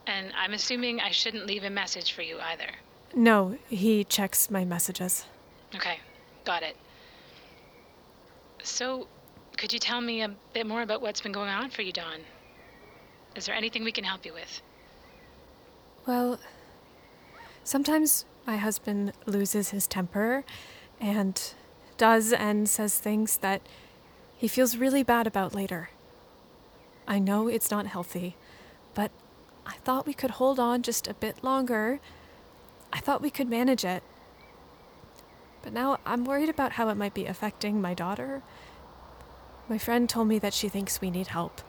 And 0.08 0.32
I'm 0.38 0.54
assuming 0.54 1.02
I 1.02 1.12
shouldn't 1.12 1.46
leave 1.46 1.64
a 1.64 1.70
message 1.70 2.14
for 2.14 2.22
you 2.22 2.40
either. 2.40 2.70
No, 3.14 3.58
he 3.70 4.04
checks 4.04 4.50
my 4.50 4.64
messages. 4.66 5.26
Okay, 5.76 6.00
got 6.46 6.64
it. 6.64 6.76
So, 8.64 9.08
could 9.56 9.74
you 9.74 9.80
tell 9.80 10.02
me 10.02 10.22
a 10.22 10.30
bit 10.54 10.68
more 10.68 10.82
about 10.82 11.02
what's 11.02 11.22
been 11.22 11.32
going 11.32 11.50
on 11.50 11.70
for 11.70 11.82
you, 11.82 11.92
Dawn? 11.92 12.22
Is 13.36 13.46
there 13.46 13.56
anything 13.56 13.84
we 13.84 13.92
can 13.92 14.04
help 14.04 14.26
you 14.26 14.34
with? 14.34 14.62
Well, 16.06 16.40
sometimes 17.64 18.26
my 18.46 18.58
husband 18.58 19.14
loses 19.26 19.70
his 19.70 19.88
temper 19.88 20.44
and 21.00 21.54
does 21.98 22.32
and 22.32 22.70
says 22.70 23.00
things 23.00 23.38
that 23.38 23.62
he 24.38 24.48
feels 24.48 24.78
really 24.78 25.04
bad 25.04 25.28
about 25.28 25.56
later. 25.56 25.90
I 27.08 27.20
know 27.20 27.48
it's 27.48 27.72
not 27.72 27.88
healthy, 27.88 28.36
but 28.94 29.12
I 29.66 29.74
thought 29.84 30.06
we 30.06 30.14
could 30.14 30.32
hold 30.32 30.60
on 30.60 30.82
just 30.82 31.08
a 31.08 31.14
bit 31.14 31.44
longer. 31.44 32.00
I 32.92 33.00
thought 33.00 33.22
we 33.22 33.30
could 33.30 33.50
manage 33.50 33.84
it. 33.84 34.04
But 35.62 35.74
now 35.74 36.00
I'm 36.06 36.26
worried 36.26 36.50
about 36.50 36.74
how 36.74 36.90
it 36.90 36.96
might 36.96 37.14
be 37.14 37.26
affecting 37.26 37.82
my 37.82 37.94
daughter. 37.94 38.44
My 39.68 39.78
friend 39.78 40.08
told 40.08 40.28
me 40.28 40.40
that 40.40 40.54
she 40.54 40.70
thinks 40.70 41.02
we 41.02 41.10
need 41.10 41.28
help. 41.28 41.62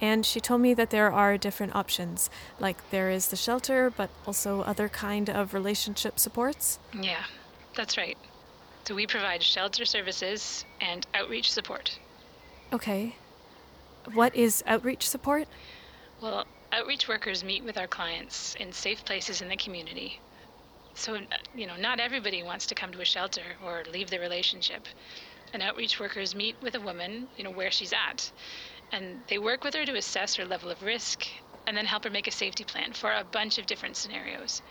And 0.00 0.24
she 0.24 0.40
told 0.40 0.62
me 0.62 0.72
that 0.74 0.88
there 0.88 1.12
are 1.12 1.36
different 1.36 1.74
options, 1.76 2.30
like 2.58 2.90
there 2.90 3.10
is 3.10 3.28
the 3.28 3.36
shelter, 3.36 3.90
but 3.90 4.08
also 4.26 4.62
other 4.62 4.88
kind 4.88 5.28
of 5.28 5.52
relationship 5.52 6.18
supports. 6.18 6.78
Yeah, 6.98 7.24
that's 7.76 7.98
right. 7.98 8.16
So 8.84 8.94
we 8.94 9.06
provide 9.06 9.42
shelter 9.42 9.84
services 9.84 10.64
and 10.80 11.06
outreach 11.12 11.52
support. 11.52 11.98
Okay. 12.72 13.14
What 14.14 14.34
is 14.34 14.64
outreach 14.66 15.06
support? 15.06 15.46
Well, 16.22 16.46
outreach 16.72 17.06
workers 17.06 17.44
meet 17.44 17.62
with 17.62 17.76
our 17.76 17.86
clients 17.86 18.54
in 18.54 18.72
safe 18.72 19.04
places 19.04 19.42
in 19.42 19.48
the 19.50 19.56
community. 19.56 20.18
So, 20.94 21.18
you 21.54 21.66
know, 21.66 21.76
not 21.76 22.00
everybody 22.00 22.42
wants 22.42 22.66
to 22.66 22.74
come 22.74 22.90
to 22.92 23.02
a 23.02 23.04
shelter 23.04 23.42
or 23.62 23.84
leave 23.92 24.08
the 24.08 24.18
relationship. 24.18 24.86
And 25.52 25.62
outreach 25.62 25.98
workers 25.98 26.34
meet 26.34 26.56
with 26.62 26.74
a 26.74 26.80
woman, 26.80 27.28
you 27.36 27.44
know, 27.44 27.50
where 27.50 27.70
she's 27.70 27.92
at. 27.92 28.30
And 28.92 29.24
they 29.28 29.38
work 29.38 29.64
with 29.64 29.74
her 29.74 29.84
to 29.84 29.96
assess 29.96 30.36
her 30.36 30.44
level 30.44 30.70
of 30.70 30.82
risk 30.82 31.26
and 31.66 31.76
then 31.76 31.86
help 31.86 32.04
her 32.04 32.10
make 32.10 32.26
a 32.26 32.32
safety 32.32 32.64
plan 32.64 32.92
for 32.92 33.12
a 33.12 33.24
bunch 33.24 33.58
of 33.58 33.66
different 33.66 33.96
scenarios. 33.96 34.62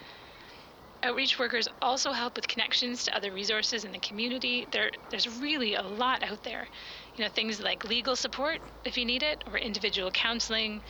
Outreach 1.01 1.39
workers 1.39 1.67
also 1.81 2.11
help 2.11 2.35
with 2.35 2.47
connections 2.47 3.05
to 3.05 3.15
other 3.15 3.31
resources 3.31 3.85
in 3.85 3.93
the 3.93 3.99
community. 3.99 4.67
There, 4.71 4.91
there's 5.09 5.39
really 5.39 5.75
a 5.75 5.81
lot 5.81 6.23
out 6.23 6.43
there. 6.43 6.67
You 7.15 7.23
know, 7.23 7.29
things 7.29 7.61
like 7.61 7.85
legal 7.85 8.17
support 8.17 8.59
if 8.83 8.97
you 8.97 9.05
need 9.05 9.23
it, 9.23 9.43
or 9.47 9.57
individual 9.57 10.11
counseling, 10.11 10.81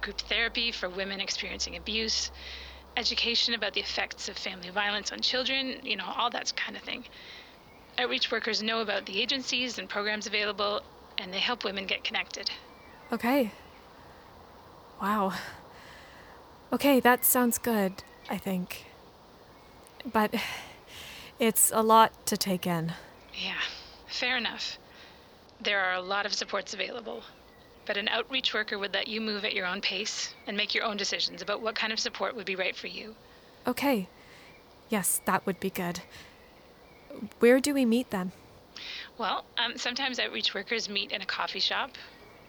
group 0.00 0.18
therapy 0.18 0.72
for 0.72 0.88
women 0.88 1.20
experiencing 1.20 1.76
abuse, 1.76 2.32
education 2.96 3.54
about 3.54 3.74
the 3.74 3.80
effects 3.80 4.28
of 4.28 4.36
family 4.36 4.70
violence 4.70 5.12
on 5.12 5.20
children, 5.20 5.80
you 5.84 5.96
know, 5.96 6.12
all 6.16 6.30
that 6.30 6.54
kind 6.56 6.76
of 6.76 6.82
thing. 6.82 7.04
Outreach 7.98 8.30
workers 8.30 8.62
know 8.62 8.80
about 8.80 9.06
the 9.06 9.20
agencies 9.20 9.78
and 9.78 9.88
programs 9.88 10.26
available, 10.26 10.82
and 11.18 11.32
they 11.32 11.38
help 11.38 11.64
women 11.64 11.86
get 11.86 12.02
connected. 12.02 12.50
Okay. 13.12 13.52
Wow. 15.00 15.32
Okay, 16.72 16.98
that 17.00 17.24
sounds 17.24 17.58
good, 17.58 18.02
I 18.28 18.36
think. 18.36 18.86
But 20.12 20.34
it's 21.38 21.70
a 21.72 21.82
lot 21.82 22.26
to 22.26 22.36
take 22.36 22.66
in. 22.66 22.92
Yeah, 23.34 23.60
fair 24.06 24.36
enough. 24.36 24.78
There 25.60 25.80
are 25.80 25.94
a 25.94 26.02
lot 26.02 26.26
of 26.26 26.34
supports 26.34 26.74
available, 26.74 27.22
but 27.86 27.96
an 27.96 28.08
outreach 28.08 28.52
worker 28.52 28.78
would 28.78 28.92
let 28.92 29.06
you 29.06 29.20
move 29.20 29.44
at 29.44 29.54
your 29.54 29.66
own 29.66 29.80
pace 29.80 30.34
and 30.46 30.56
make 30.56 30.74
your 30.74 30.84
own 30.84 30.96
decisions 30.96 31.42
about 31.42 31.62
what 31.62 31.76
kind 31.76 31.92
of 31.92 32.00
support 32.00 32.34
would 32.34 32.46
be 32.46 32.56
right 32.56 32.74
for 32.74 32.88
you. 32.88 33.14
Okay. 33.66 34.08
Yes, 34.88 35.20
that 35.26 35.46
would 35.46 35.60
be 35.60 35.70
good. 35.70 36.00
Where 37.38 37.60
do 37.60 37.74
we 37.74 37.84
meet 37.84 38.10
them? 38.10 38.32
Well, 39.18 39.44
um, 39.58 39.76
sometimes 39.76 40.18
outreach 40.18 40.54
workers 40.54 40.88
meet 40.88 41.12
in 41.12 41.22
a 41.22 41.26
coffee 41.26 41.60
shop, 41.60 41.90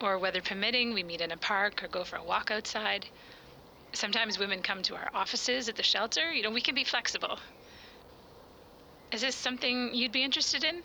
or 0.02 0.18
weather 0.18 0.42
permitting, 0.42 0.94
we 0.94 1.04
meet 1.04 1.22
in 1.22 1.32
a 1.32 1.38
park 1.38 1.84
or 1.84 1.88
go 1.88 2.04
for 2.04 2.18
a 2.18 2.24
walk 2.24 2.52
outside. 2.52 3.06
Sometimes 3.94 4.40
women 4.40 4.62
come 4.62 4.82
to 4.84 4.96
our 4.96 5.10
offices 5.14 5.70
at 5.70 5.76
the 5.76 5.84
shelter. 5.84 6.32
You 6.32 6.44
know, 6.44 6.52
we 6.52 6.62
can 6.62 6.76
be 6.76 6.84
flexible. 6.84 7.40
Is 9.12 9.22
this 9.22 9.36
something 9.36 9.94
you'd 9.94 10.12
be 10.12 10.24
interested 10.24 10.64
in? 10.64 10.84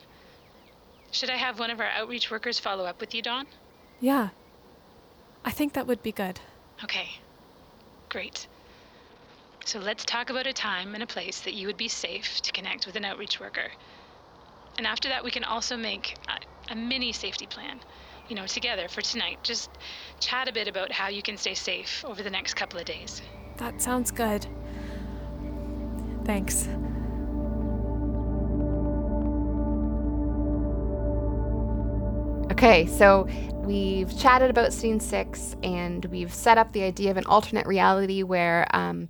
Should 1.11 1.31
I 1.31 1.37
have 1.37 1.59
one 1.59 1.71
of 1.71 1.81
our 1.81 1.88
outreach 1.88 2.31
workers 2.31 2.61
follow 2.61 2.85
up 2.85 3.01
with 3.01 3.14
you, 3.14 3.23
Dawn? 3.23 3.47
Yeah. 4.01 4.29
I 5.45 5.51
think 5.51 5.73
that 5.73 5.87
would 5.87 6.03
be 6.03 6.12
good. 6.12 6.38
Okay. 6.85 7.09
Great. 8.09 8.47
So 9.64 9.79
let's 9.79 10.05
talk 10.05 10.31
about 10.31 10.46
a 10.46 10.53
time 10.53 10.94
and 10.94 11.03
a 11.03 11.07
place 11.07 11.40
that 11.40 11.55
you 11.55 11.66
would 11.66 11.77
be 11.77 11.88
safe 11.88 12.40
to 12.42 12.53
connect 12.53 12.87
with 12.87 12.96
an 12.96 13.05
outreach 13.05 13.38
worker. 13.38 13.70
And 14.79 14.87
after 14.87 15.09
that, 15.09 15.23
we 15.23 15.31
can 15.31 15.44
also 15.44 15.77
make 15.77 16.16
a, 16.29 16.73
a 16.73 16.77
mini 16.77 17.12
safety 17.12 17.46
plan 17.46 17.81
you 18.31 18.37
know, 18.37 18.46
together 18.46 18.88
for 18.88 19.03
tonight. 19.03 19.38
Just 19.42 19.70
chat 20.20 20.49
a 20.49 20.53
bit 20.53 20.68
about 20.68 20.92
how 20.92 21.09
you 21.09 21.20
can 21.20 21.37
stay 21.37 21.55
safe 21.55 22.05
over 22.07 22.23
the 22.23 22.31
next 22.31 22.55
couple 22.55 22.79
of 22.79 22.87
days. 22.87 23.20
That 23.57 23.83
sounds 23.83 24.12
good. 24.12 24.46
Thanks. 26.25 26.68
Okay, 32.53 32.87
so 32.87 33.27
we've 33.64 34.16
chatted 34.18 34.51
about 34.51 34.73
scene 34.73 35.01
six 35.01 35.57
and 35.62 36.05
we've 36.07 36.33
set 36.33 36.57
up 36.57 36.73
the 36.73 36.83
idea 36.83 37.11
of 37.11 37.16
an 37.16 37.25
alternate 37.27 37.66
reality 37.66 38.23
where 38.23 38.66
um, 38.70 39.09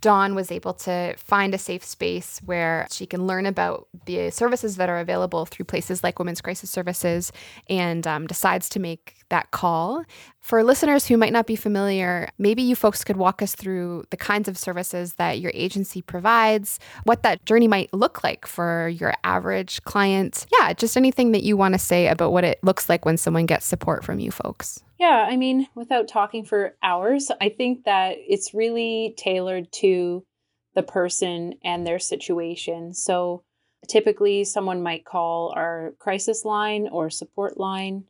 Dawn 0.00 0.34
was 0.34 0.50
able 0.50 0.74
to 0.74 1.14
find 1.16 1.54
a 1.54 1.58
safe 1.58 1.84
space 1.84 2.40
where 2.44 2.86
she 2.90 3.06
can 3.06 3.26
learn 3.26 3.46
about 3.46 3.88
the 4.06 4.30
services 4.30 4.76
that 4.76 4.88
are 4.88 4.98
available 4.98 5.46
through 5.46 5.66
places 5.66 6.02
like 6.02 6.18
Women's 6.18 6.40
Crisis 6.40 6.70
Services 6.70 7.32
and 7.68 8.06
um, 8.06 8.26
decides 8.26 8.68
to 8.70 8.80
make 8.80 9.16
that 9.28 9.50
call. 9.50 10.04
For 10.40 10.64
listeners 10.64 11.06
who 11.06 11.16
might 11.16 11.32
not 11.32 11.46
be 11.46 11.54
familiar, 11.54 12.28
maybe 12.38 12.62
you 12.62 12.74
folks 12.74 13.04
could 13.04 13.16
walk 13.16 13.42
us 13.42 13.54
through 13.54 14.04
the 14.10 14.16
kinds 14.16 14.48
of 14.48 14.56
services 14.56 15.14
that 15.14 15.38
your 15.38 15.52
agency 15.54 16.02
provides, 16.02 16.80
what 17.04 17.22
that 17.22 17.44
journey 17.44 17.68
might 17.68 17.92
look 17.92 18.24
like 18.24 18.46
for 18.46 18.88
your 18.88 19.14
average 19.22 19.82
client. 19.84 20.46
Yeah, 20.58 20.72
just 20.72 20.96
anything 20.96 21.32
that 21.32 21.42
you 21.42 21.56
want 21.56 21.74
to 21.74 21.78
say 21.78 22.08
about 22.08 22.32
what 22.32 22.44
it 22.44 22.58
looks 22.62 22.88
like 22.88 23.04
when 23.04 23.16
someone 23.16 23.46
gets 23.46 23.66
support 23.66 24.02
from 24.02 24.18
you 24.18 24.30
folks. 24.30 24.82
Yeah, 25.00 25.26
I 25.26 25.38
mean, 25.38 25.66
without 25.74 26.08
talking 26.08 26.44
for 26.44 26.76
hours, 26.82 27.30
I 27.40 27.48
think 27.48 27.84
that 27.84 28.16
it's 28.18 28.52
really 28.52 29.14
tailored 29.16 29.72
to 29.80 30.26
the 30.74 30.82
person 30.82 31.54
and 31.64 31.86
their 31.86 31.98
situation. 31.98 32.92
So 32.92 33.42
typically, 33.88 34.44
someone 34.44 34.82
might 34.82 35.06
call 35.06 35.54
our 35.56 35.94
crisis 35.98 36.44
line 36.44 36.86
or 36.92 37.08
support 37.08 37.56
line, 37.56 38.04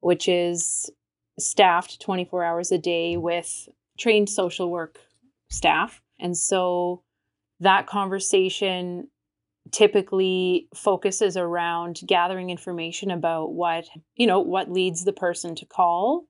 which 0.00 0.26
is 0.26 0.90
staffed 1.38 2.00
24 2.00 2.42
hours 2.42 2.72
a 2.72 2.78
day 2.78 3.16
with 3.16 3.68
trained 3.96 4.28
social 4.28 4.68
work 4.68 4.98
staff. 5.48 6.02
And 6.18 6.36
so 6.36 7.04
that 7.60 7.86
conversation 7.86 9.06
typically 9.70 10.66
focuses 10.74 11.36
around 11.36 12.00
gathering 12.04 12.50
information 12.50 13.12
about 13.12 13.52
what, 13.52 13.84
you 14.16 14.26
know, 14.26 14.40
what 14.40 14.72
leads 14.72 15.04
the 15.04 15.12
person 15.12 15.54
to 15.54 15.64
call 15.64 16.26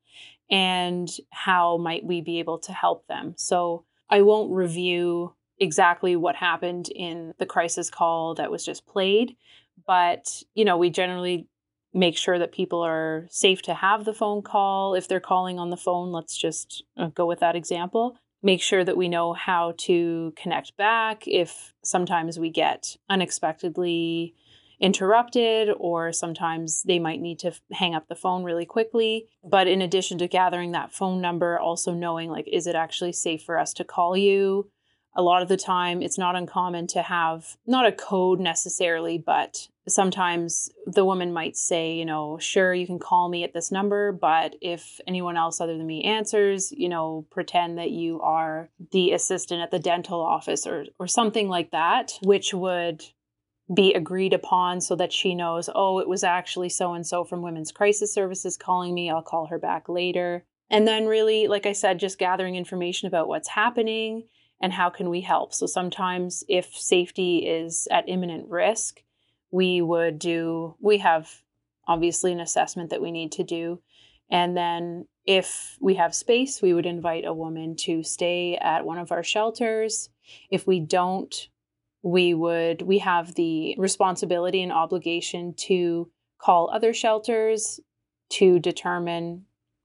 and 0.53 1.11
how 1.31 1.79
might 1.79 2.05
we 2.05 2.21
be 2.21 2.39
able 2.39 2.59
to 2.59 2.73
help 2.73 3.07
them. 3.09 3.33
So 3.37 3.85
I 4.11 4.21
won't 4.21 4.53
review 4.53 5.35
exactly 5.59 6.15
what 6.15 6.37
happened 6.37 6.91
in 6.95 7.33
the 7.39 7.47
crisis 7.47 7.89
call 7.89 8.35
that 8.35 8.51
was 8.51 8.65
just 8.65 8.87
played, 8.87 9.35
but 9.87 10.43
you 10.55 10.65
know, 10.65 10.77
we 10.77 10.91
generally 10.91 11.49
make 11.95 12.17
sure 12.17 12.39
that 12.39 12.53
people 12.53 12.83
are 12.83 13.27
safe 13.31 13.63
to 13.63 13.75
have 13.75 14.05
the 14.05 14.15
phone 14.15 14.43
call 14.43 14.95
if 14.95 15.09
they're 15.09 15.21
calling 15.21 15.59
on 15.59 15.71
the 15.71 15.77
phone. 15.77 16.13
Let's 16.13 16.37
just 16.37 16.85
uh, 16.97 17.09
go 17.09 17.27
with 17.27 17.41
that 17.41 17.57
example. 17.57 18.17
Make 18.43 18.61
sure 18.61 18.85
that 18.85 18.97
we 18.97 19.09
know 19.09 19.33
how 19.35 19.75
to 19.79 20.33
connect 20.37 20.77
back 20.77 21.27
if 21.27 21.73
sometimes 21.83 22.39
we 22.39 22.51
get 22.51 22.97
unexpectedly 23.09 24.35
interrupted 24.83 25.71
or 25.79 26.13
sometimes 26.13 26.83
they 26.83 26.99
might 26.99 27.21
need 27.21 27.39
to 27.39 27.53
hang 27.71 27.95
up 27.95 28.09
the 28.09 28.17
phone 28.17 28.43
really 28.43 28.67
quickly. 28.67 29.29
But 29.45 29.69
in 29.69 29.81
addition 29.81 30.19
to 30.19 30.29
gathering 30.29 30.73
that 30.73 30.93
phone 30.93 31.21
number 31.21 31.59
also 31.59 31.95
knowing 31.95 32.29
like 32.29 32.49
is 32.49 32.67
it 32.67 32.75
actually 32.75 33.13
safe 33.13 33.45
for 33.45 33.59
us 33.59 33.73
to 33.75 33.85
call 33.85 34.17
you? 34.17 34.69
A 35.15 35.23
lot 35.23 35.43
of 35.43 35.49
the 35.49 35.57
time 35.57 36.03
it's 36.03 36.19
not 36.19 36.37
uncommon 36.37 36.89
to 36.89 37.03
have 37.03 37.57
not 37.67 37.87
a 37.87 37.93
code 37.93 38.41
necessarily 38.41 39.19
but 39.19 39.69
sometimes 39.87 40.71
the 40.87 41.05
woman 41.05 41.33
might 41.33 41.57
say 41.57 41.93
you 41.93 42.05
know 42.05 42.39
sure 42.39 42.73
you 42.73 42.87
can 42.87 42.99
call 42.99 43.29
me 43.29 43.45
at 43.45 43.53
this 43.53 43.71
number 43.71 44.11
but 44.11 44.55
if 44.63 45.01
anyone 45.07 45.37
else 45.37 45.61
other 45.61 45.77
than 45.77 45.87
me 45.87 46.03
answers 46.03 46.73
you 46.73 46.89
know 46.89 47.27
pretend 47.31 47.77
that 47.77 47.91
you 47.91 48.21
are 48.23 48.71
the 48.93 49.13
assistant 49.13 49.61
at 49.61 49.71
the 49.71 49.79
dental 49.79 50.21
office 50.21 50.67
or 50.67 50.87
or 50.99 51.07
something 51.07 51.49
like 51.49 51.73
that 51.73 52.13
which 52.23 52.55
would 52.55 53.05
be 53.75 53.95
agreed 53.95 54.33
upon 54.33 54.81
so 54.81 54.97
that 54.97 55.13
she 55.13 55.35
knows, 55.35 55.71
oh, 55.75 55.99
it 55.99 56.09
was 56.09 56.25
actually 56.25 56.69
so 56.69 56.95
and 56.95 57.07
so 57.07 57.25
from 57.25 57.43
Women's 57.43 57.73
Crisis 57.73 58.13
Services 58.13 58.57
calling 58.57 58.95
me. 58.95 59.11
I'll 59.11 59.23
call 59.23 59.47
her 59.47 59.59
back 59.59 59.89
later. 59.89 60.45
And 60.71 60.89
then, 60.89 61.07
really, 61.07 61.49
like 61.49 61.67
I 61.67 61.73
said, 61.73 62.01
just 62.01 62.19
gathering 62.19 62.57
information 62.57 63.07
about 63.07 63.29
what's 63.29 63.49
happening 63.49 64.25
and 64.61 64.73
how 64.73 64.91
can 64.91 65.11
we 65.11 65.21
help. 65.21 65.53
So 65.53 65.67
sometimes, 65.67 66.45
if 66.49 66.75
safety 66.75 67.39
is 67.39 67.87
at 67.91 68.09
imminent 68.09 68.49
risk, 68.49 69.03
we 69.51 69.83
would 69.83 70.19
do, 70.19 70.77
we 70.81 70.99
have 70.99 71.31
obviously 71.87 72.33
an 72.33 72.41
assessment 72.41 72.91
that 72.91 73.03
we 73.03 73.11
need 73.11 73.33
to 73.33 73.45
do. 73.45 73.81
And 74.31 74.57
then, 74.57 75.07
if 75.27 75.77
we 75.81 75.95
have 75.95 76.15
space, 76.15 76.63
we 76.63 76.73
would 76.73 76.87
invite 76.87 77.25
a 77.27 77.35
woman 77.35 77.77
to 77.81 78.03
stay 78.03 78.57
at 78.57 78.85
one 78.85 78.99
of 78.99 79.13
our 79.13 79.23
shelters. 79.23 80.09
If 80.51 80.67
we 80.67 80.81
don't, 80.81 81.49
we 82.03 82.35
would 82.35 82.83
we 82.83 82.99
have 82.99 83.35
the 83.35 83.75
responsibility 83.79 84.63
and 84.63 84.73
obligation 84.73 85.55
to 85.55 86.11
call 86.39 86.71
other 86.71 86.93
shelters 86.93 87.81
to 88.29 88.59
determine 88.59 89.45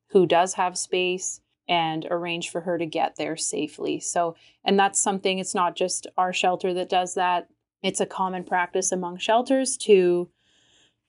who 0.10 0.26
does 0.26 0.56
have 0.56 0.78
space 0.78 1.42
and 1.68 2.08
arrange 2.10 2.50
for 2.50 2.62
her 2.62 2.78
to 2.78 2.86
get 2.86 3.18
there 3.18 3.36
safely. 3.36 4.00
So, 4.00 4.36
and 4.64 4.80
that's 4.80 5.00
something, 5.00 5.40
it's 5.40 5.54
not 5.54 5.76
just 5.76 6.08
our 6.18 6.32
shelter 6.32 6.74
that 6.74 6.90
does 6.90 7.16
that. 7.16 7.50
It's 7.84 8.00
a 8.00 8.06
common 8.06 8.44
practice 8.44 8.92
among 8.92 9.18
shelters 9.18 9.78
to, 9.80 10.30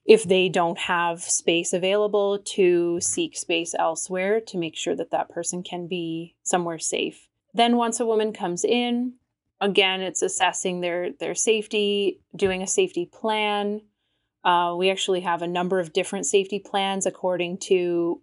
if 0.04 0.24
they 0.24 0.48
don't 0.48 0.78
have 0.78 1.22
space 1.22 1.72
available, 1.72 2.38
to 2.40 3.00
seek 3.00 3.36
space 3.36 3.74
elsewhere 3.78 4.40
to 4.40 4.58
make 4.58 4.76
sure 4.76 4.96
that 4.96 5.12
that 5.12 5.30
person 5.30 5.62
can 5.62 5.86
be 5.86 6.34
somewhere 6.42 6.78
safe. 6.78 7.28
Then, 7.54 7.76
once 7.76 8.00
a 8.00 8.06
woman 8.06 8.32
comes 8.32 8.64
in, 8.64 9.14
again, 9.60 10.00
it's 10.00 10.22
assessing 10.22 10.80
their 10.80 11.12
their 11.12 11.34
safety, 11.34 12.20
doing 12.34 12.62
a 12.62 12.66
safety 12.66 13.06
plan. 13.06 13.82
Uh, 14.44 14.74
we 14.78 14.90
actually 14.90 15.20
have 15.20 15.42
a 15.42 15.48
number 15.48 15.80
of 15.80 15.92
different 15.92 16.26
safety 16.26 16.58
plans 16.58 17.06
according 17.06 17.58
to 17.58 18.22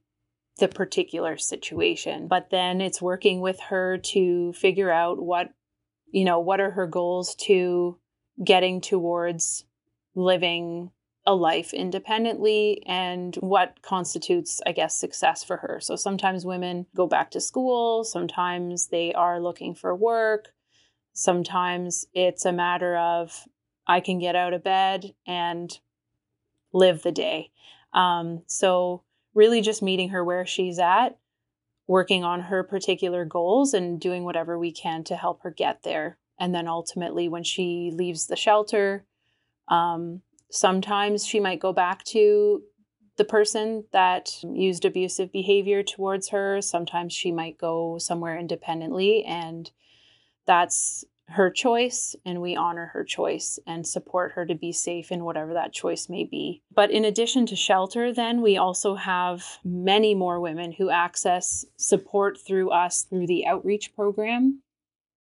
the 0.59 0.67
particular 0.67 1.37
situation. 1.37 2.27
But 2.27 2.49
then 2.49 2.79
it's 2.81 3.01
working 3.01 3.41
with 3.41 3.59
her 3.69 3.97
to 3.97 4.53
figure 4.53 4.91
out 4.91 5.21
what, 5.21 5.49
you 6.11 6.23
know, 6.23 6.39
what 6.39 6.61
are 6.61 6.71
her 6.71 6.87
goals 6.87 7.35
to 7.41 7.99
getting 8.43 8.79
towards 8.81 9.65
living 10.15 10.91
a 11.27 11.35
life 11.35 11.73
independently 11.73 12.83
and 12.85 13.35
what 13.37 13.81
constitutes, 13.81 14.61
I 14.65 14.71
guess, 14.71 14.95
success 14.95 15.43
for 15.43 15.57
her. 15.57 15.79
So 15.81 15.95
sometimes 15.95 16.45
women 16.45 16.85
go 16.95 17.07
back 17.07 17.31
to 17.31 17.41
school, 17.41 18.03
sometimes 18.03 18.87
they 18.87 19.13
are 19.13 19.41
looking 19.41 19.73
for 19.73 19.95
work, 19.95 20.53
sometimes 21.15 22.05
it's 22.13 22.45
a 22.45 22.51
matter 22.51 22.95
of 22.97 23.47
I 23.87 24.01
can 24.01 24.19
get 24.19 24.35
out 24.35 24.53
of 24.53 24.63
bed 24.63 25.15
and 25.25 25.75
live 26.73 27.01
the 27.01 27.11
day. 27.11 27.51
Um, 27.93 28.43
so 28.47 29.01
really 29.33 29.61
just 29.61 29.81
meeting 29.81 30.09
her 30.09 30.23
where 30.23 30.45
she's 30.45 30.77
at, 30.77 31.17
working 31.87 32.23
on 32.23 32.41
her 32.41 32.63
particular 32.63 33.25
goals, 33.25 33.73
and 33.73 33.99
doing 33.99 34.23
whatever 34.25 34.59
we 34.59 34.71
can 34.71 35.03
to 35.05 35.15
help 35.15 35.41
her 35.41 35.51
get 35.51 35.83
there. 35.83 36.17
And 36.37 36.53
then 36.53 36.67
ultimately, 36.67 37.29
when 37.29 37.43
she 37.43 37.91
leaves 37.93 38.27
the 38.27 38.35
shelter, 38.35 39.05
um, 39.69 40.21
sometimes 40.51 41.25
she 41.25 41.39
might 41.39 41.61
go 41.61 41.71
back 41.71 42.03
to 42.05 42.63
the 43.17 43.23
person 43.23 43.85
that 43.93 44.31
used 44.43 44.83
abusive 44.83 45.31
behavior 45.31 45.81
towards 45.81 46.29
her. 46.29 46.61
Sometimes 46.61 47.13
she 47.13 47.31
might 47.31 47.57
go 47.57 47.97
somewhere 47.99 48.37
independently, 48.37 49.23
and 49.23 49.71
that's 50.45 51.05
her 51.27 51.49
choice 51.49 52.15
and 52.23 52.41
we 52.41 52.55
honor 52.55 52.91
her 52.93 53.03
choice 53.03 53.57
and 53.65 53.87
support 53.87 54.33
her 54.33 54.45
to 54.45 54.53
be 54.53 54.71
safe 54.71 55.11
in 55.11 55.23
whatever 55.23 55.53
that 55.53 55.73
choice 55.73 56.07
may 56.07 56.23
be. 56.23 56.61
But 56.73 56.91
in 56.91 57.03
addition 57.03 57.45
to 57.47 57.55
shelter, 57.55 58.13
then 58.13 58.41
we 58.41 58.57
also 58.57 58.95
have 58.95 59.43
many 59.63 60.13
more 60.13 60.39
women 60.39 60.71
who 60.73 60.89
access 60.89 61.65
support 61.77 62.37
through 62.39 62.69
us 62.69 63.03
through 63.03 63.27
the 63.27 63.45
outreach 63.45 63.95
program. 63.95 64.61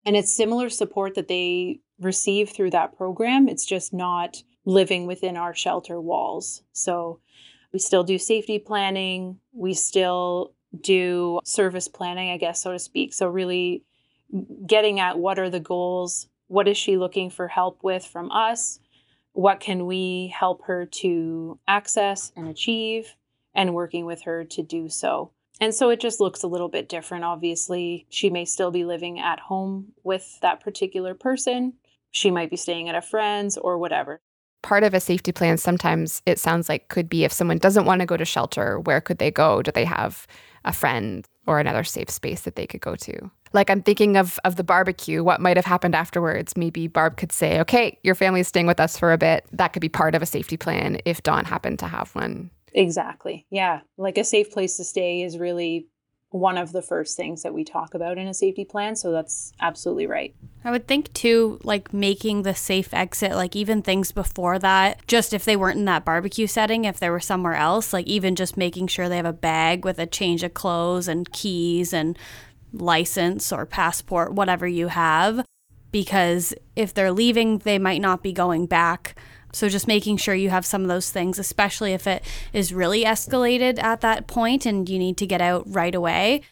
And 0.05 0.15
it's 0.15 0.37
similar 0.37 0.69
support 0.69 1.15
that 1.15 1.29
they 1.29 1.81
receive 1.99 2.51
through 2.51 2.71
that 2.71 2.97
program. 2.97 3.49
It's 3.49 3.65
just 3.65 3.95
not 3.95 4.43
living 4.67 5.07
within 5.07 5.37
our 5.37 5.55
shelter 5.55 6.01
walls. 6.01 6.63
So 6.73 7.21
we 7.73 7.79
still 7.79 8.05
do 8.05 8.19
safety 8.19 8.59
planning, 8.59 9.39
we 9.53 9.73
still 9.73 10.55
do 10.81 11.41
service 11.45 11.89
planning, 11.89 12.31
I 12.31 12.37
guess, 12.37 12.63
so 12.63 12.73
to 12.73 12.79
speak. 12.79 13.15
So, 13.15 13.29
really 13.29 13.85
getting 14.67 15.01
at 15.01 15.19
what 15.19 15.39
are 15.39 15.51
the 15.51 15.61
goals, 15.61 16.29
what 16.49 16.69
is 16.69 16.77
she 16.77 16.97
looking 16.97 17.31
for 17.31 17.49
help 17.49 17.83
with 17.83 18.05
from 18.05 18.31
us, 18.31 18.81
what 19.33 19.61
can 19.61 19.87
we 19.87 20.33
help 20.37 20.65
her 20.67 20.87
to 20.87 21.59
access 21.67 22.33
and 22.37 22.49
achieve, 22.49 23.15
and 23.55 23.75
working 23.75 24.05
with 24.07 24.23
her 24.23 24.45
to 24.45 24.63
do 24.63 24.89
so. 24.89 25.31
And 25.61 25.75
so 25.75 25.91
it 25.91 26.01
just 26.01 26.21
looks 26.21 26.43
a 26.43 26.49
little 26.49 26.69
bit 26.69 26.89
different. 26.89 27.25
Obviously, 27.25 28.07
she 28.09 28.29
may 28.29 28.45
still 28.45 28.71
be 28.71 28.85
living 28.85 29.21
at 29.21 29.39
home 29.39 29.93
with 30.03 30.39
that 30.43 30.61
particular 30.61 31.15
person. 31.15 31.75
She 32.11 32.31
might 32.31 32.51
be 32.51 32.57
staying 32.57 32.89
at 32.89 32.97
a 32.97 33.03
friend's 33.03 33.57
or 33.57 33.79
whatever. 33.79 34.21
Part 34.63 34.83
of 34.83 34.95
a 34.95 35.01
safety 35.01 35.31
plan 35.31 35.59
sometimes 35.59 36.23
it 36.27 36.39
sounds 36.39 36.69
like 36.69 36.89
could 36.89 37.09
be 37.09 37.25
if 37.25 37.33
someone 37.33 37.59
doesn't 37.59 37.85
want 37.85 38.01
to 38.01 38.07
go 38.07 38.17
to 38.17 38.25
shelter, 38.25 38.81
where 38.81 39.01
could 39.01 39.19
they 39.19 39.31
go? 39.31 39.63
Do 39.63 39.71
they 39.71 39.85
have 39.85 40.27
a 40.65 40.73
friend 40.73 41.29
or 41.47 41.61
another 41.61 41.85
safe 41.85 42.11
space 42.11 42.43
that 42.43 42.57
they 42.57 42.67
could 42.67 42.81
go 42.81 42.97
to? 42.97 43.31
like 43.55 43.71
I'm 43.71 43.83
thinking 43.83 44.17
of 44.17 44.39
of 44.45 44.57
the 44.57 44.65
barbecue, 44.65 45.25
what 45.25 45.41
might 45.41 45.57
have 45.57 45.65
happened 45.65 45.95
afterwards. 45.95 46.57
Maybe 46.57 46.89
Barb 46.89 47.17
could 47.17 47.33
say, 47.33 47.61
"Okay, 47.61 47.99
your 48.03 48.17
family's 48.17 48.49
staying 48.49 48.67
with 48.67 48.81
us 48.81 48.99
for 48.99 49.13
a 49.13 49.19
bit." 49.19 49.47
That 49.53 49.73
could 49.73 49.81
be 49.81 49.89
part 49.89 50.15
of 50.15 50.21
a 50.23 50.27
safety 50.27 50.57
plan 50.57 50.99
if 51.07 51.23
Dawn 51.23 51.47
happened 51.47 51.79
to 51.79 51.87
have 51.87 52.11
one. 52.15 52.51
Exactly. 52.75 53.47
Yeah. 53.51 53.81
Like 53.97 54.19
a 54.19 54.25
safe 54.25 54.51
place 54.51 54.77
to 54.77 54.85
stay 54.85 55.23
is 55.23 55.39
really 55.39 55.87
one 56.35 56.59
of 56.59 56.73
the 56.73 56.83
first 56.83 57.17
things 57.17 57.45
that 57.45 57.55
we 57.55 57.63
talk 57.63 57.95
about 57.95 58.19
in 58.19 58.27
a 58.27 58.35
safety 58.35 58.65
plan. 58.65 58.97
So 58.97 59.13
that's 59.13 59.53
absolutely 59.61 60.09
right. 60.09 60.35
I 60.65 60.73
would 60.73 60.89
think 60.89 61.13
too, 61.13 61.61
like 61.63 61.95
making 61.95 62.43
the 62.43 62.57
safe 62.57 62.93
exit, 62.93 63.37
like 63.37 63.55
even 63.55 63.83
things 63.83 64.11
before 64.11 64.59
that, 64.59 65.07
just 65.07 65.33
if 65.33 65.45
they 65.45 65.55
weren't 65.55 65.79
in 65.79 65.85
that 65.85 66.05
barbecue 66.05 66.49
setting, 66.49 66.87
if 66.87 66.99
they 66.99 67.09
were 67.09 67.21
somewhere 67.21 67.55
else, 67.55 67.93
like 67.93 68.09
even 68.09 68.35
just 68.35 68.57
making 68.57 68.89
sure 68.89 69.09
they 69.09 69.17
have 69.17 69.25
a 69.25 69.33
bag 69.33 69.85
with 69.85 70.01
a 70.01 70.07
change 70.07 70.43
of 70.43 70.55
clothes 70.55 71.07
and 71.07 71.31
keys 71.31 71.93
and 71.93 72.19
license 72.73 73.53
or 73.53 73.65
passport, 73.65 74.33
whatever 74.33 74.67
you 74.67 74.89
have, 74.89 75.47
because 75.93 76.53
if 76.75 76.93
they're 76.93 77.13
leaving, 77.13 77.59
they 77.59 77.79
might 77.79 78.01
not 78.01 78.25
be 78.25 78.33
going 78.33 78.67
back. 78.67 79.17
So 79.55 79.69
just 79.69 79.87
making 79.87 80.19
sure 80.19 80.35
you 80.35 80.51
have 80.51 80.67
some 80.67 80.83
of 80.83 80.89
those 80.89 81.11
things, 81.11 81.39
especially 81.39 81.93
if 81.93 82.07
it 82.07 82.23
is 82.53 82.75
really 82.75 83.05
escalated 83.05 83.83
at 83.83 84.01
that 84.03 84.27
point 84.27 84.67
and 84.67 84.89
you 84.89 84.99
need 84.99 85.17
to 85.19 85.27
get 85.27 85.41
out 85.41 85.65
right 85.67 85.95
away. 85.95 86.43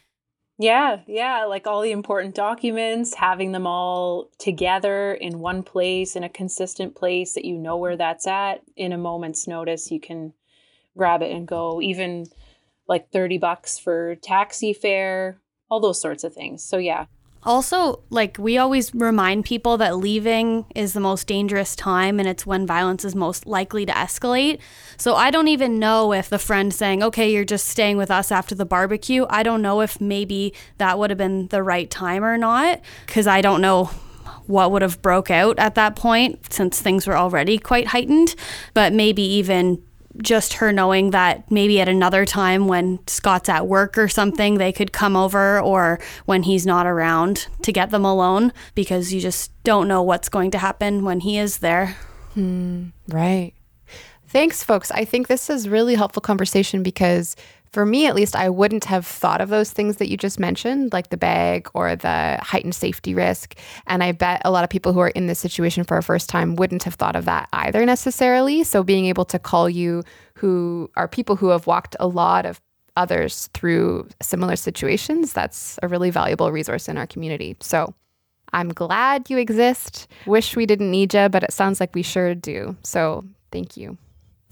Yeah, 0.59 1.01
yeah, 1.07 1.45
like 1.47 1.67
all 1.67 1.81
the 1.81 1.91
important 1.91 2.35
documents, 2.35 3.15
having 3.15 3.53
them 3.53 3.67
all 3.67 4.31
together 4.39 5.13
in 5.13 5.41
one 5.41 5.63
place, 5.63 6.15
in 6.15 6.23
a 6.23 6.29
consistent 6.29 6.95
place 6.95 7.33
that 7.35 7.45
you 7.45 7.59
know 7.59 7.77
where 7.77 7.97
that's 7.97 8.27
at. 8.27 8.63
In 8.77 8.93
a 8.93 8.99
moment's 8.99 9.49
notice, 9.49 9.91
you 9.91 9.99
can 9.99 10.35
grab 10.97 11.23
it 11.23 11.33
and 11.33 11.49
go. 11.49 11.81
Even 11.81 12.27
like 12.87 13.11
30 13.11 13.39
bucks 13.39 13.79
for 13.79 14.15
taxi 14.17 14.73
fare, 14.73 15.41
all 15.69 15.81
those 15.81 16.01
sorts 16.01 16.23
of 16.23 16.35
things. 16.35 16.63
So, 16.63 16.77
yeah. 16.77 17.07
Also, 17.45 18.03
like 18.11 18.37
we 18.39 18.57
always 18.57 18.95
remind 18.95 19.45
people 19.45 19.77
that 19.79 19.97
leaving 19.97 20.65
is 20.75 20.93
the 20.93 21.01
most 21.01 21.27
dangerous 21.27 21.75
time 21.75 22.21
and 22.21 22.29
it's 22.29 22.47
when 22.47 22.67
violence 22.67 23.05
is 23.05 23.15
most 23.15 23.47
likely 23.47 23.85
to 23.85 23.93
escalate. 23.93 24.61
So 24.97 25.17
I 25.17 25.31
don't 25.31 25.49
even 25.49 25.79
know 25.79 26.13
if 26.13 26.29
the 26.29 26.39
friend 26.39 26.73
saying, 26.73 27.03
okay, 27.03 27.33
you're 27.33 27.45
just 27.45 27.67
staying 27.67 27.97
with 27.97 28.11
us 28.11 28.31
after 28.31 28.55
the 28.55 28.65
barbecue, 28.65 29.27
I 29.29 29.43
don't 29.43 29.63
know 29.63 29.81
if 29.81 30.01
maybe 30.01 30.55
that 30.79 30.99
would 30.99 31.11
have 31.11 31.19
been 31.19 31.49
the 31.49 31.63
right 31.63 31.91
time 31.91 32.25
or 32.25 32.39
not 32.39 32.81
because 33.07 33.27
I 33.27 33.41
don't 33.41 33.61
know 33.61 33.91
what 34.47 34.71
would 34.71 34.83
have 34.83 35.03
broke 35.03 35.31
out 35.31 35.59
at 35.59 35.75
that 35.75 35.97
point 35.97 36.53
since 36.53 36.81
things 36.81 37.07
were 37.07 37.17
already 37.17 37.59
quite 37.59 37.89
heightened 37.89 38.35
but 38.75 38.93
maybe 38.93 39.23
even 39.23 39.83
just 40.21 40.55
her 40.55 40.73
knowing 40.73 41.11
that 41.11 41.51
maybe 41.51 41.81
at 41.81 41.89
another 41.89 42.25
time 42.25 42.69
when 42.69 42.99
Scott's 43.07 43.49
at 43.49 43.67
work 43.67 43.97
or 43.97 44.09
something, 44.09 44.59
they 44.59 44.73
could 44.73 44.93
come 44.93 45.17
over 45.17 45.61
or 45.61 45.99
when 46.27 46.43
he's 46.43 46.67
not 46.67 46.87
around 46.87 47.47
to 47.63 47.73
get 47.73 47.91
them 47.91 48.05
alone 48.05 48.53
because 48.75 49.13
you 49.13 49.21
just 49.21 49.51
don't 49.65 49.89
know 49.89 50.03
what's 50.03 50.29
going 50.29 50.51
to 50.51 50.59
happen 50.59 51.05
when 51.05 51.21
he 51.21 51.39
is 51.39 51.59
there. 51.59 51.97
Hmm, 52.35 52.89
right. 53.09 53.53
Thanks, 54.29 54.65
folks. 54.65 54.91
I 54.91 55.05
think 55.05 55.29
this 55.29 55.51
is 55.51 55.69
really 55.69 55.95
helpful 55.95 56.23
conversation 56.23 56.83
because 56.83 57.37
for 57.73 57.87
me 57.87 58.07
at 58.07 58.15
least, 58.15 58.37
I 58.37 58.51
wouldn't 58.51 58.85
have 58.85 59.07
thought 59.07 59.41
of 59.41 59.49
those 59.49 59.71
things 59.71 59.97
that 59.97 60.11
you 60.11 60.17
just 60.17 60.39
mentioned, 60.39 60.93
like 60.93 61.09
the 61.09 61.17
bag 61.17 61.69
or 61.73 61.97
the 61.97 62.39
heightened 62.43 62.75
safety 62.75 63.15
risk. 63.15 63.57
And 63.87 64.05
I 64.05 64.13
bet 64.13 64.43
a 64.45 64.51
lot 64.51 64.63
of 64.63 64.71
people 64.71 64.93
who 64.93 65.01
are 65.01 65.09
in 65.09 65.27
this 65.27 65.39
situation 65.39 65.85
for 65.85 65.97
a 65.97 66.03
first 66.03 66.29
time 66.29 66.57
wouldn't 66.57 66.83
have 66.83 66.95
thought 66.95 67.17
of 67.17 67.25
that 67.25 67.49
either 67.53 67.87
necessarily. 67.87 68.63
So 68.63 68.83
being 68.83 69.07
able 69.07 69.25
to 69.27 69.39
call 69.39 69.71
you 69.71 70.03
who 70.35 70.91
are 70.97 71.09
people 71.09 71.37
who 71.37 71.49
have 71.49 71.67
walked 71.67 71.97
a 71.99 72.07
lot 72.07 72.45
of 72.45 72.61
others 72.97 73.49
through 73.55 74.07
similar 74.21 74.57
situations, 74.57 75.33
that's 75.33 75.79
a 75.83 75.89
really 75.89 76.11
valuable 76.11 76.53
resource 76.53 76.89
in 76.89 76.99
our 76.99 77.07
community. 77.07 77.57
So 77.61 77.95
I'm 78.53 78.69
glad 78.69 79.31
you 79.31 79.39
exist. 79.39 80.09
Wish 80.27 80.57
we 80.57 80.67
didn't 80.67 80.91
need 80.91 81.15
you, 81.15 81.31
but 81.31 81.43
it 81.43 81.53
sounds 81.53 81.81
like 81.81 81.95
we 81.95 82.03
sure 82.03 82.35
do. 82.35 82.77
So 82.83 83.25
thank 83.51 83.79
you. 83.79 83.97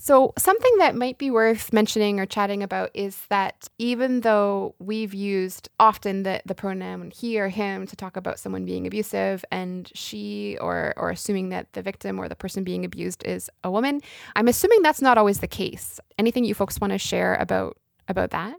So, 0.03 0.33
something 0.39 0.79
that 0.79 0.97
might 0.97 1.19
be 1.19 1.31
worth 1.31 1.75
mentioning 1.75 2.21
or 2.21 2.25
chatting 2.25 2.63
about 2.63 2.91
is 2.95 3.27
that 3.29 3.69
even 3.77 4.23
though 4.23 4.75
we've 4.79 5.13
used 5.13 5.69
often 5.79 6.23
the, 6.23 6.41
the 6.47 6.55
pronoun 6.55 7.11
he 7.11 7.39
or 7.39 7.51
him 7.51 7.87
to 7.87 7.95
talk 7.97 8.17
about 8.17 8.39
someone 8.39 8.65
being 8.65 8.87
abusive 8.87 9.45
and 9.53 9.93
she 9.95 10.57
or, 10.59 10.95
or 10.97 11.11
assuming 11.11 11.51
that 11.51 11.75
the 11.75 11.83
victim 11.83 12.19
or 12.19 12.31
the 12.31 12.35
person 12.35 12.65
being 12.65 12.87
abused 12.87 13.23
is 13.27 13.51
a 13.63 13.71
woman, 13.71 14.01
I'm 14.35 14.49
assuming 14.49 14.81
that's 14.81 15.03
not 15.03 15.19
always 15.19 15.41
the 15.41 15.47
case. 15.47 16.01
Anything 16.19 16.45
you 16.45 16.55
folks 16.55 16.81
want 16.81 16.95
to 16.95 16.99
share 16.99 17.35
about 17.35 17.77
about 18.09 18.31
that 18.31 18.57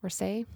or 0.00 0.10
say? 0.10 0.46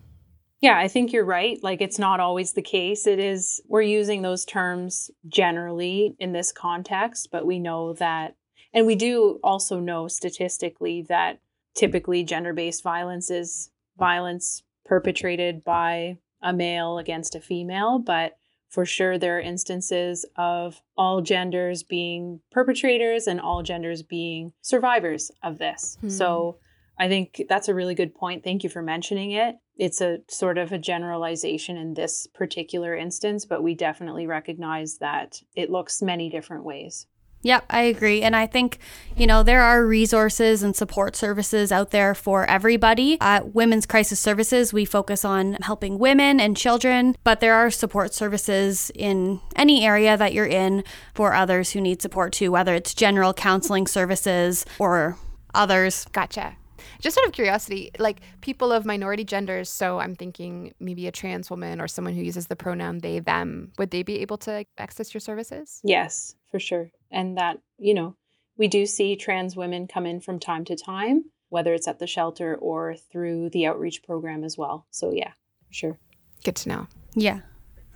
Yeah, 0.61 0.79
I 0.79 0.87
think 0.87 1.13
you're 1.13 1.25
right. 1.25 1.59
Like, 1.65 1.81
it's 1.81 1.99
not 1.99 2.21
always 2.21 2.53
the 2.53 2.63
case. 2.63 3.09
It 3.09 3.19
is, 3.19 3.61
we're 3.67 3.83
using 3.83 4.23
those 4.23 4.45
terms 4.45 5.11
generally 5.27 6.15
in 6.21 6.33
this 6.33 6.53
context, 6.53 7.31
but 7.33 7.45
we 7.45 7.59
know 7.59 7.95
that 7.95 8.37
and 8.75 8.87
we 8.87 8.97
do 8.97 9.39
also 9.43 9.81
know 9.81 10.09
statistically 10.09 11.03
that 11.09 11.39
typically 11.75 12.25
gender 12.25 12.53
based 12.53 12.83
violence 12.83 13.31
is 13.31 13.71
violence 13.97 14.63
perpetrated 14.85 15.65
by 15.65 16.19
a 16.43 16.53
male 16.53 16.99
against 16.99 17.35
a 17.35 17.41
female, 17.41 17.99
but 17.99 18.37
for 18.69 18.85
sure 18.85 19.17
there 19.17 19.39
are 19.39 19.41
instances 19.41 20.27
of 20.37 20.83
all 20.97 21.21
genders 21.21 21.85
being 21.85 22.41
perpetrators 22.51 23.27
and 23.29 23.41
all 23.41 23.63
genders 23.63 24.03
being 24.03 24.53
survivors 24.61 25.31
of 25.43 25.59
this. 25.59 25.97
Hmm. 26.01 26.09
So 26.09 26.59
I 26.99 27.09
think 27.09 27.43
that's 27.49 27.69
a 27.69 27.75
really 27.75 27.95
good 27.95 28.15
point. 28.15 28.45
Thank 28.45 28.65
you 28.65 28.71
for 28.71 28.83
mentioning 28.83 29.31
it. 29.31 29.57
It's 29.77 30.01
a 30.01 30.19
sort 30.29 30.59
of 30.59 30.73
a 30.73 30.79
generalization 30.79 31.77
in 31.77 31.95
this 31.95 32.27
particular 32.27 32.95
instance, 32.95 33.45
but 33.45 33.63
we 33.63 33.75
definitely 33.75 34.27
recognize 34.27 34.99
that 34.99 35.41
it 35.57 35.71
looks 35.71 36.03
many 36.03 36.29
different 36.29 36.65
ways. 36.65 37.07
Yep, 37.45 37.67
I 37.69 37.83
agree. 37.83 38.23
And 38.23 38.35
I 38.35 38.47
think, 38.47 38.79
you 39.17 39.27
know, 39.27 39.43
there 39.43 39.61
are 39.61 39.87
resources 39.87 40.63
and 40.63 40.75
support 40.75 41.15
services 41.15 41.71
out 41.71 41.91
there 41.91 42.15
for 42.15 42.47
everybody. 42.47 43.19
At 43.21 43.55
Women's 43.55 43.85
Crisis 43.85 44.19
Services, 44.19 44.73
we 44.73 44.87
focus 44.87 45.27
on 45.27 45.59
helping 45.61 45.99
women 45.99 46.41
and 46.41 46.57
children, 46.57 47.17
but 47.23 47.41
there 47.41 47.55
are 47.55 47.71
support 47.71 48.15
services 48.15 48.91
in 48.95 49.41
any 49.57 49.85
area 49.85 50.17
that 50.17 50.33
you're 50.33 50.47
in 50.47 50.85
for 51.15 51.35
others 51.35 51.73
who 51.73 51.83
need 51.83 52.01
support 52.01 52.33
too, 52.33 52.51
whether 52.51 52.75
it's 52.75 52.95
general 52.95 53.35
counseling 53.35 53.87
services 53.87 54.65
or 54.79 55.19
others. 55.55 56.07
Gotcha. 56.13 56.57
Just 57.01 57.19
out 57.19 57.27
of 57.27 57.33
curiosity, 57.33 57.91
like 57.99 58.21
people 58.41 58.73
of 58.73 58.87
minority 58.87 59.25
genders, 59.25 59.69
so 59.69 59.99
I'm 59.99 60.15
thinking 60.17 60.73
maybe 60.81 61.07
a 61.07 61.13
trans 61.13 61.51
woman 61.51 61.81
or 61.81 61.89
someone 61.89 62.15
who 62.15 62.23
uses 62.23 62.47
the 62.47 62.57
pronoun 62.57 62.99
they, 63.01 63.19
them, 63.19 63.73
would 63.79 63.91
they 63.91 64.03
be 64.03 64.21
able 64.21 64.39
to 64.39 64.65
access 64.79 65.13
your 65.13 65.21
services? 65.21 65.81
Yes, 65.85 66.37
for 66.51 66.59
sure. 66.59 66.91
And 67.15 67.39
that, 67.39 67.61
you 67.79 67.95
know, 67.95 68.17
we 68.59 68.69
do 68.69 68.85
see 68.85 69.17
trans 69.17 69.57
women 69.57 69.87
come 69.87 70.05
in 70.05 70.21
from 70.21 70.39
time 70.39 70.65
to 70.67 70.77
time, 70.77 71.25
whether 71.49 71.73
it's 71.73 71.89
at 71.89 72.01
the 72.01 72.07
shelter 72.07 72.57
or 72.57 72.97
through 72.97 73.51
the 73.51 73.67
outreach 73.67 74.03
program 74.03 74.45
as 74.45 74.59
well. 74.59 74.87
So, 74.91 75.13
yeah, 75.13 75.33
sure. 75.71 75.99
Good 76.45 76.57
to 76.57 76.69
know. 76.69 76.87
Yeah. 77.15 77.41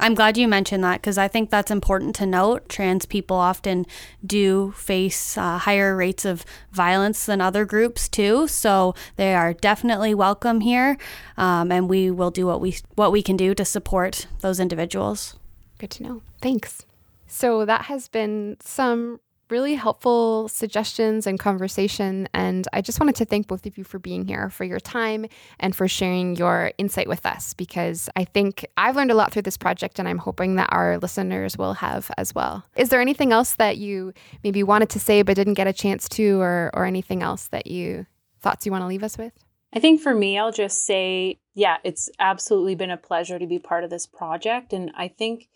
I'm 0.01 0.15
glad 0.15 0.39
you 0.39 0.47
mentioned 0.47 0.85
that 0.85 1.01
because 1.01 1.19
I 1.19 1.27
think 1.27 1.51
that's 1.51 1.73
important 1.73 2.15
to 2.17 2.27
note. 2.27 2.69
Trans 2.69 3.05
people 3.05 3.37
often 3.37 3.85
do 4.25 4.71
face 4.77 5.37
uh, 5.37 5.59
higher 5.59 5.97
rates 5.97 6.25
of 6.25 6.45
violence 6.71 7.27
than 7.27 7.41
other 7.41 7.65
groups 7.65 8.09
too, 8.09 8.47
so 8.47 8.95
they 9.17 9.35
are 9.35 9.53
definitely 9.53 10.15
welcome 10.15 10.61
here, 10.61 10.97
um, 11.37 11.73
and 11.73 11.89
we 11.91 12.13
will 12.13 12.31
do 12.31 12.47
what 12.47 12.61
we 12.61 12.77
what 12.95 13.11
we 13.11 13.23
can 13.23 13.37
do 13.37 13.57
to 13.57 13.65
support 13.65 14.29
those 14.41 14.61
individuals. 14.61 15.37
Good 15.79 15.91
to 15.91 16.05
know. 16.05 16.23
Thanks. 16.41 16.87
So 17.29 17.65
that 17.65 17.83
has 17.83 18.09
been 18.09 18.57
some 18.61 19.21
really 19.51 19.75
helpful 19.75 20.47
suggestions 20.49 21.27
and 21.27 21.39
conversation. 21.39 22.29
And 22.35 22.69
I 22.75 22.83
just 22.83 23.01
wanted 23.01 23.15
to 23.17 23.25
thank 23.25 23.47
both 23.47 23.65
of 23.65 23.79
you 23.79 23.85
for 23.85 23.99
being 23.99 24.27
here, 24.27 24.51
for 24.51 24.65
your 24.65 24.79
time, 24.79 25.25
and 25.59 25.75
for 25.75 25.89
sharing 25.89 26.37
your 26.37 26.73
insight 26.77 27.09
with 27.09 27.25
us, 27.25 27.55
because 27.55 28.11
I 28.15 28.25
think 28.25 28.67
I've 28.77 28.97
learned 28.97 29.11
a 29.11 29.15
lot 29.15 29.33
through 29.33 29.43
this 29.43 29.57
project, 29.57 29.99
and 29.99 30.07
I'm 30.07 30.19
hoping 30.19 30.57
that 30.57 30.69
our 30.71 30.99
listeners 30.99 31.57
will 31.57 31.73
have 31.75 32.11
as 32.19 32.35
well. 32.35 32.65
Is 32.77 32.91
there 32.91 33.01
anything 33.01 33.33
else 33.33 33.55
that 33.55 33.79
you 33.79 34.13
maybe 34.45 34.63
wanted 34.63 34.91
to 34.91 35.01
say 35.01 35.23
but 35.23 35.37
didn't 35.37 35.55
get 35.55 35.67
a 35.67 35.73
chance 35.73 36.11
to, 36.11 36.41
or, 36.41 36.71
or 36.75 36.85
anything 36.85 37.23
else 37.23 37.49
that 37.49 37.67
you 37.67 38.05
thoughts 38.41 38.67
you 38.67 38.73
want 38.73 38.83
to 38.83 38.87
leave 38.87 39.03
us 39.03 39.17
with? 39.17 39.33
I 39.73 39.81
think 39.81 40.01
for 40.01 40.15
me, 40.15 40.39
I'll 40.39 40.53
just 40.53 40.85
say, 40.85 41.41
yeah, 41.55 41.79
it's 41.85 42.11
absolutely 42.19 42.75
been 42.75 42.91
a 42.91 42.97
pleasure 42.97 43.39
to 43.39 43.47
be 43.47 43.59
part 43.59 43.85
of 43.85 43.91
this 43.91 44.07
project. 44.07 44.73
And 44.73 44.91
I 44.95 45.09
think 45.09 45.49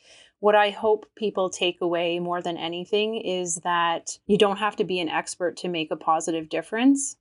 what 0.43 0.57
I 0.57 0.71
hope 0.71 1.07
people 1.15 1.51
take 1.51 1.81
away 1.81 2.19
more 2.19 2.43
than 2.43 2.57
anything 2.57 3.15
is 3.15 3.61
that 3.63 4.19
you 4.27 4.37
don't 4.37 4.57
have 4.57 4.75
to 4.75 4.85
be 4.85 4.99
an 4.99 5.09
expert 5.09 5.57
to 5.59 5.69
make 5.69 5.93
a 5.93 5.97
positive 5.97 6.49
difference. 6.49 7.15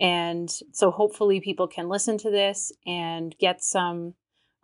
And 0.00 0.50
so 0.72 0.90
hopefully 0.90 1.40
people 1.40 1.68
can 1.68 1.88
listen 1.88 2.18
to 2.18 2.32
this 2.32 2.72
and 2.84 3.32
get 3.38 3.62
some 3.62 4.14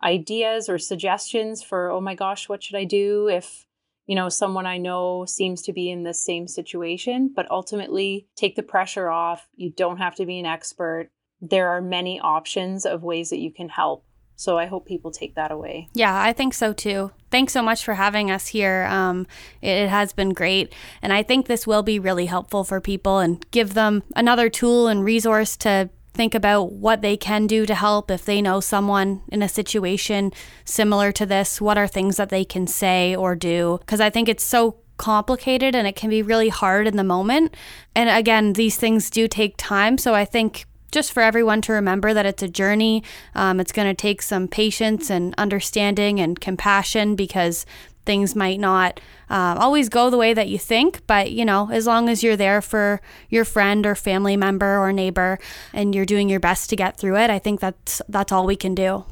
ideas 0.03 0.67
or 0.67 0.77
suggestions 0.77 1.63
for, 1.63 1.89
oh 1.89 2.01
my 2.01 2.13
gosh, 2.13 2.49
what 2.49 2.61
should 2.61 2.75
I 2.75 2.83
do 2.83 3.29
if, 3.29 3.65
you 4.07 4.15
know, 4.17 4.27
someone 4.27 4.65
I 4.65 4.77
know 4.77 5.23
seems 5.25 5.61
to 5.61 5.71
be 5.71 5.89
in 5.89 6.03
the 6.03 6.13
same 6.13 6.49
situation? 6.49 7.31
But 7.33 7.49
ultimately, 7.49 8.27
take 8.35 8.57
the 8.57 8.61
pressure 8.61 9.09
off. 9.09 9.47
You 9.55 9.71
don't 9.71 9.99
have 9.99 10.15
to 10.15 10.25
be 10.25 10.37
an 10.37 10.45
expert. 10.45 11.11
There 11.39 11.69
are 11.69 11.81
many 11.81 12.19
options 12.19 12.85
of 12.85 13.03
ways 13.03 13.29
that 13.29 13.39
you 13.39 13.53
can 13.53 13.69
help. 13.69 14.03
So 14.41 14.57
I 14.57 14.65
hope 14.65 14.87
people 14.87 15.11
take 15.11 15.35
that 15.35 15.51
away. 15.51 15.87
Yeah, 15.93 16.19
I 16.19 16.33
think 16.33 16.55
so 16.55 16.73
too. 16.73 17.11
Thanks 17.29 17.53
so 17.53 17.61
much 17.61 17.85
for 17.85 17.93
having 17.93 18.31
us 18.31 18.47
here. 18.47 18.87
Um, 18.89 19.27
it, 19.61 19.69
it, 19.69 19.89
has 19.89 20.13
been 20.13 20.33
great. 20.33 20.73
And 20.99 21.13
I 21.13 21.21
think 21.21 21.45
this 21.45 21.67
will 21.67 21.83
be 21.83 21.99
really 21.99 22.25
helpful 22.25 22.63
for 22.63 22.81
people 22.81 23.19
and 23.19 23.45
give 23.51 23.75
them 23.75 24.01
another 24.15 24.49
tool 24.49 24.87
and 24.87 25.05
resource 25.05 25.55
to 25.57 25.91
think 26.15 26.33
about 26.33 26.71
what 26.71 27.03
they 27.03 27.17
can 27.17 27.45
do 27.45 27.67
to 27.67 27.75
help 27.75 28.09
if 28.09 28.25
they 28.25 28.41
know 28.41 28.59
someone 28.61 29.21
in 29.31 29.43
a 29.43 29.47
situation 29.47 30.31
similar 30.65 31.11
to 31.11 31.27
this. 31.27 31.61
What 31.61 31.77
are 31.77 31.87
things 31.87 32.17
that 32.17 32.29
they 32.29 32.43
can 32.43 32.65
say 32.65 33.15
or 33.15 33.35
do? 33.35 33.77
Because 33.81 34.01
I 34.01 34.09
think 34.09 34.27
it's 34.27 34.43
so 34.43 34.77
complicated 34.97 35.75
and 35.75 35.87
it 35.87 35.95
can 35.95 36.09
be 36.09 36.23
really 36.23 36.49
hard 36.49 36.87
in 36.87 36.97
the 36.97 37.03
moment. 37.03 37.55
And 37.95 38.09
again, 38.09 38.53
these 38.53 38.77
things 38.77 39.11
do 39.11 39.27
take 39.27 39.53
time. 39.57 39.99
So 39.99 40.15
I 40.15 40.25
think 40.25 40.65
just 40.91 41.11
for 41.11 41.21
everyone 41.21 41.61
to 41.61 41.73
remember 41.73 42.13
that 42.13 42.25
it's 42.25 42.43
a 42.43 42.47
journey. 42.47 43.03
Um, 43.35 43.59
it's 43.59 43.71
going 43.71 43.87
to 43.87 43.93
take 43.93 44.21
some 44.21 44.47
patience 44.47 45.09
and 45.09 45.33
understanding 45.37 46.19
and 46.19 46.39
compassion 46.39 47.15
because 47.15 47.65
things 48.05 48.35
might 48.35 48.59
not 48.59 48.99
uh, 49.29 49.55
always 49.59 49.89
go 49.89 50.09
the 50.09 50.17
way 50.17 50.33
that 50.33 50.49
you 50.49 50.57
think. 50.57 51.05
But, 51.07 51.31
you 51.31 51.45
know, 51.45 51.69
as 51.71 51.87
long 51.87 52.09
as 52.09 52.23
you're 52.23 52.35
there 52.35 52.61
for 52.61 53.01
your 53.29 53.45
friend 53.45 53.85
or 53.85 53.95
family 53.95 54.35
member 54.35 54.77
or 54.79 54.91
neighbor 54.91 55.39
and 55.73 55.95
you're 55.95 56.05
doing 56.05 56.29
your 56.29 56.39
best 56.39 56.69
to 56.71 56.75
get 56.75 56.97
through 56.97 57.17
it, 57.17 57.29
I 57.29 57.39
think 57.39 57.59
that's, 57.59 58.01
that's 58.09 58.31
all 58.31 58.45
we 58.45 58.55
can 58.55 58.75
do. 58.75 59.05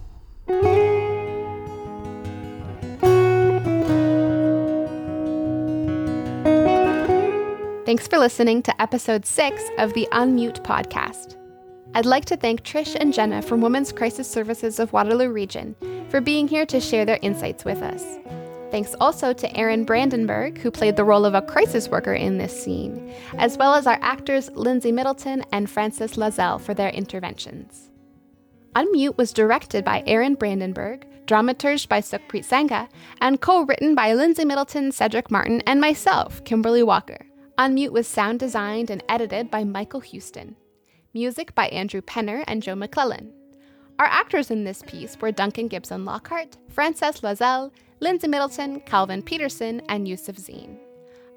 Thanks 7.86 8.08
for 8.08 8.20
listening 8.20 8.62
to 8.64 8.82
episode 8.82 9.26
six 9.26 9.64
of 9.80 9.94
the 9.94 10.08
Unmute 10.12 10.64
podcast. 10.64 11.39
I'd 11.96 12.06
like 12.06 12.26
to 12.26 12.38
thank 12.38 12.64
Trish 12.64 12.96
and 12.96 13.12
Jenna 13.12 13.42
from 13.42 13.62
Women's 13.62 13.92
Crisis 13.92 14.30
Services 14.30 14.80
of 14.80 14.94
Waterloo 14.94 15.30
Region 15.30 15.76
for 16.10 16.22
being 16.22 16.48
here 16.48 16.66
to 16.68 16.80
share 16.80 17.04
their 17.04 17.18
insights 17.24 17.66
with 17.66 17.82
us. 17.82 18.04
Thanks 18.70 18.94
also 19.02 19.34
to 19.34 19.58
Erin 19.58 19.86
Brandenburg, 19.86 20.60
who 20.60 20.70
played 20.70 20.96
the 20.96 21.04
role 21.04 21.26
of 21.26 21.34
a 21.34 21.42
crisis 21.42 21.90
worker 21.90 22.14
in 22.14 22.38
this 22.38 22.64
scene, 22.64 23.12
as 23.40 23.58
well 23.58 23.74
as 23.74 23.88
our 23.88 23.98
actors 24.02 24.52
Lindsay 24.52 24.92
Middleton 24.92 25.44
and 25.52 25.68
Frances 25.68 26.16
Lazelle 26.16 26.62
for 26.62 26.76
their 26.76 26.90
interventions. 26.90 27.90
Unmute 28.76 29.18
was 29.18 29.34
directed 29.34 29.84
by 29.84 30.04
Erin 30.06 30.36
Brandenburg, 30.36 31.08
dramaturged 31.26 31.90
by 31.90 32.02
Sukhpreet 32.02 32.48
Sangha, 32.48 32.88
and 33.20 33.42
co 33.42 33.64
written 33.64 33.96
by 33.96 34.14
Lindsay 34.14 34.46
Middleton, 34.46 34.92
Cedric 34.92 35.32
Martin, 35.32 35.62
and 35.66 35.82
myself, 35.82 36.44
Kimberly 36.44 36.84
Walker. 36.84 37.26
Unmute 37.58 37.92
was 37.92 38.08
sound 38.08 38.40
designed 38.40 38.92
and 38.92 39.04
edited 39.10 39.50
by 39.50 39.64
Michael 39.64 40.02
Houston. 40.02 40.56
Music 41.14 41.56
by 41.56 41.68
Andrew 41.70 42.02
Penner 42.02 42.44
and 42.46 42.62
Joe 42.62 42.76
McClellan. 42.76 43.34
Our 43.98 44.06
actors 44.06 44.52
in 44.52 44.64
this 44.64 44.84
piece 44.86 45.18
were 45.20 45.32
Duncan 45.32 45.68
Gibson 45.68 46.06
Lockhart, 46.06 46.58
Frances 46.70 47.24
Lazelle, 47.24 47.72
Lindsay 48.00 48.28
Middleton, 48.28 48.82
Calvin 48.82 49.24
Peterson, 49.24 49.82
and 49.90 50.08
Yusuf 50.08 50.36
Zine. 50.36 50.78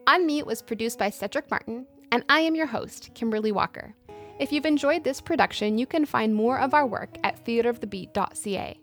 Unmute 0.07 0.45
was 0.45 0.61
produced 0.61 0.99
by 0.99 1.09
Cedric 1.09 1.51
Martin, 1.51 1.87
and 2.11 2.23
I 2.29 2.41
am 2.41 2.55
your 2.55 2.67
host, 2.67 3.11
Kimberly 3.15 3.51
Walker. 3.51 3.95
If 4.39 4.53
you've 4.53 4.67
enjoyed 4.67 5.05
this 5.05 5.23
production, 5.23 5.79
you 5.79 5.87
can 5.87 6.05
find 6.05 6.35
more 6.35 6.59
of 6.59 6.75
our 6.75 6.87
work 6.87 7.17
at 7.25 7.43
theatreofthebeat.ca. 7.47 8.79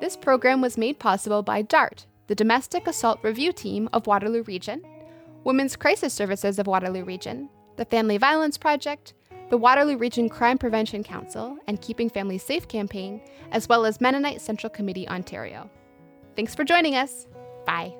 This 0.00 0.16
program 0.16 0.60
was 0.60 0.76
made 0.76 0.98
possible 0.98 1.42
by 1.42 1.62
DART, 1.62 2.06
the 2.26 2.34
Domestic 2.34 2.88
Assault 2.88 3.20
Review 3.22 3.52
Team 3.52 3.88
of 3.92 4.08
Waterloo 4.08 4.42
Region, 4.42 4.82
Women's 5.44 5.76
Crisis 5.76 6.12
Services 6.12 6.58
of 6.58 6.66
Waterloo 6.66 7.04
Region, 7.04 7.48
the 7.76 7.84
Family 7.84 8.18
Violence 8.18 8.58
Project, 8.58 9.14
the 9.48 9.58
Waterloo 9.58 9.96
Region 9.96 10.28
Crime 10.28 10.58
Prevention 10.58 11.02
Council 11.02 11.56
and 11.66 11.80
Keeping 11.80 12.08
Families 12.08 12.42
Safe 12.42 12.66
campaign, 12.68 13.20
as 13.52 13.68
well 13.68 13.86
as 13.86 14.00
Mennonite 14.00 14.40
Central 14.40 14.70
Committee 14.70 15.08
Ontario. 15.08 15.70
Thanks 16.34 16.54
for 16.54 16.64
joining 16.64 16.96
us. 16.96 17.26
Bye. 17.64 17.94